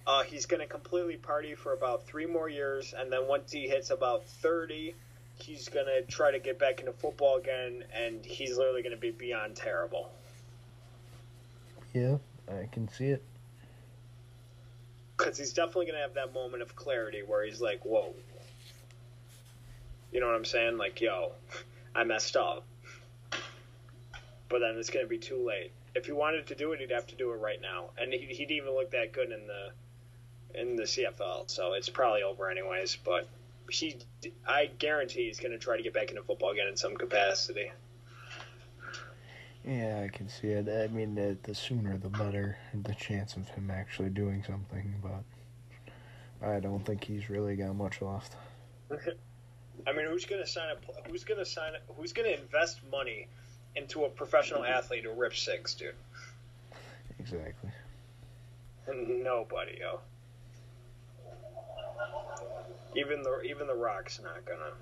[0.07, 3.89] Uh, he's gonna completely party for about three more years, and then once he hits
[3.89, 4.95] about thirty,
[5.37, 9.57] he's gonna try to get back into football again, and he's literally gonna be beyond
[9.57, 10.11] terrible.
[11.95, 13.23] Yeah, I can see it.
[15.17, 18.15] because he's definitely gonna have that moment of clarity where he's like, "Whoa,"
[20.13, 20.77] you know what I'm saying?
[20.77, 21.33] Like, "Yo,
[21.95, 22.65] I messed up,"
[24.49, 25.73] but then it's gonna be too late.
[25.95, 28.19] If he wanted to do it, he'd have to do it right now, and he,
[28.19, 29.71] he'd even look that good in the
[30.61, 31.51] in the CFL.
[31.51, 32.97] So it's probably over anyways.
[33.05, 33.29] But
[33.71, 33.97] he,
[34.47, 37.71] I guarantee he's gonna try to get back into football again in some capacity.
[39.65, 40.69] Yeah, I can see it.
[40.69, 46.47] I mean, the, the sooner the better, the chance of him actually doing something, but
[46.47, 48.37] I don't think he's really got much left.
[49.87, 50.85] I mean, who's gonna sign up?
[51.09, 51.73] Who's gonna sign?
[51.97, 53.29] Who's gonna invest money
[53.77, 55.95] into a professional athlete who rips six, dude?
[57.19, 57.71] Exactly.
[58.87, 60.01] Nobody, yo.
[62.97, 64.73] Even the even the Rock's not gonna.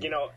[0.00, 0.30] You know,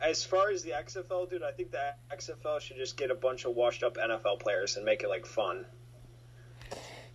[0.00, 3.44] as far as the XFL, dude, I think the XFL should just get a bunch
[3.44, 5.64] of washed up NFL players and make it like fun.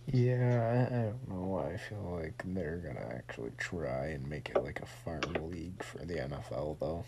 [0.06, 1.46] Yeah, I, I don't know.
[1.46, 5.82] Why I feel like they're gonna actually try and make it like a farm league
[5.82, 7.04] for the NFL, though.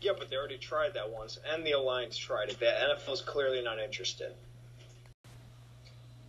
[0.00, 2.60] Yeah, but they already tried that once, and the Alliance tried it.
[2.60, 4.32] The NFL's clearly not interested.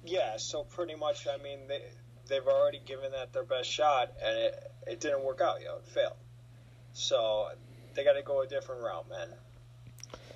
[0.03, 1.81] Yeah, so pretty much, I mean, they
[2.27, 5.61] they've already given that their best shot, and it it didn't work out.
[5.61, 6.17] Yo, it failed.
[6.93, 7.49] So
[7.93, 9.27] they got to go a different route, man.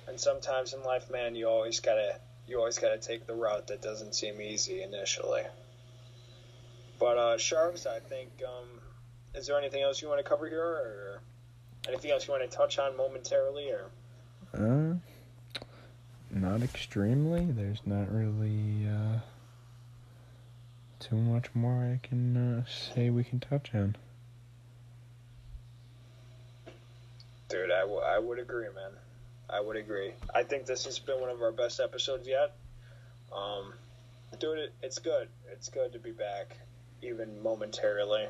[0.06, 3.82] And sometimes in life, man, you always gotta you always gotta take the route that
[3.82, 5.42] doesn't seem easy initially.
[7.00, 8.68] But uh, Sharks, I think, um,
[9.34, 11.20] is there anything else you want to cover here, or
[11.88, 13.90] anything else you want to touch on momentarily, or?
[14.52, 14.94] Uh,
[16.30, 17.44] not extremely.
[17.44, 19.18] There's not really uh,
[21.00, 23.96] too much more I can uh, say we can touch on.
[27.48, 28.90] Dude, I, w- I would agree, man.
[29.50, 30.12] I would agree.
[30.34, 32.56] I think this has been one of our best episodes yet.
[33.32, 33.74] Um,
[34.38, 35.28] dude, it, it's good.
[35.52, 36.56] It's good to be back,
[37.02, 38.26] even momentarily.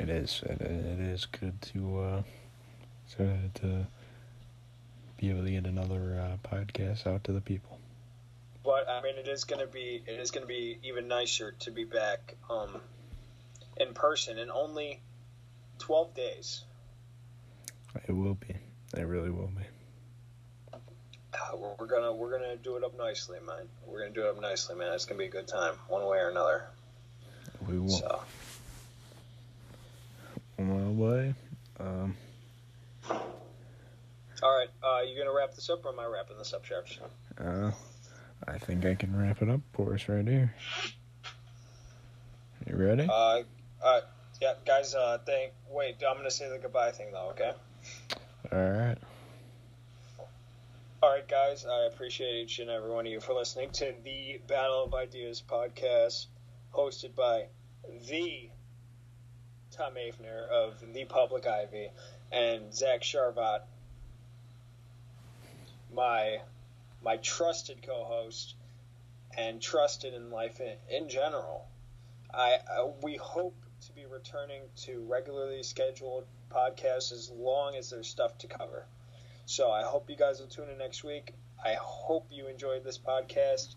[0.00, 0.42] It is.
[0.46, 2.22] It, it is good to uh,
[3.16, 3.86] to to
[5.18, 7.78] be able to get another uh, podcast out to the people.
[8.64, 11.84] But I mean, it is gonna be it is gonna be even nicer to be
[11.84, 12.80] back um,
[13.76, 15.00] in person in only
[15.78, 16.64] twelve days.
[18.08, 18.54] It will be.
[18.96, 19.64] It really will be.
[20.72, 20.78] Uh,
[21.58, 23.68] We're we're gonna we're gonna do it up nicely, man.
[23.86, 24.94] We're gonna do it up nicely, man.
[24.94, 26.64] It's gonna be a good time, one way or another.
[27.68, 27.90] We will.
[27.90, 28.22] So,
[31.80, 32.14] Um,
[34.42, 36.98] all right, uh, you gonna wrap this up, or am I wrapping this up, Sharps?
[37.38, 37.70] uh,
[38.46, 40.54] I think I can wrap it up for us right here.
[42.66, 43.06] You ready?
[43.10, 43.42] Uh,
[43.82, 44.00] uh,
[44.40, 44.94] yeah, guys.
[44.94, 45.52] Uh, thank.
[45.70, 47.30] Wait, I'm gonna say the goodbye thing though.
[47.30, 47.52] Okay.
[48.52, 48.98] All right.
[51.02, 51.64] All right, guys.
[51.64, 55.42] I appreciate each and every one of you for listening to the Battle of Ideas
[55.48, 56.26] podcast,
[56.74, 57.46] hosted by
[58.08, 58.50] the
[59.80, 61.88] Tom Afner of the Public Ivy
[62.30, 63.62] and Zach Sharvat,
[65.94, 66.42] my
[67.02, 68.56] my trusted co-host
[69.38, 71.66] and trusted in life in, in general.
[72.30, 73.56] I uh, we hope
[73.86, 78.84] to be returning to regularly scheduled podcasts as long as there's stuff to cover.
[79.46, 81.32] So I hope you guys will tune in next week.
[81.64, 83.76] I hope you enjoyed this podcast.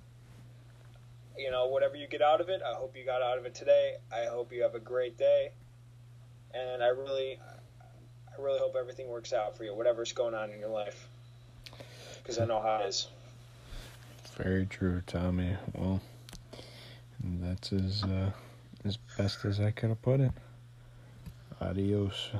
[1.38, 3.56] You know, whatever you get out of it, I hope you got out of it
[3.56, 3.96] today.
[4.12, 5.54] I hope you have a great day.
[6.54, 7.40] And I really
[8.32, 11.08] I really hope everything works out for you, whatever's going on in your life.
[12.22, 13.08] Because I know how it is.
[14.38, 15.56] Very true, Tommy.
[15.74, 16.02] Well,
[17.42, 18.32] that's as uh,
[18.86, 20.32] as best as I could have put it.
[21.62, 22.32] Adios.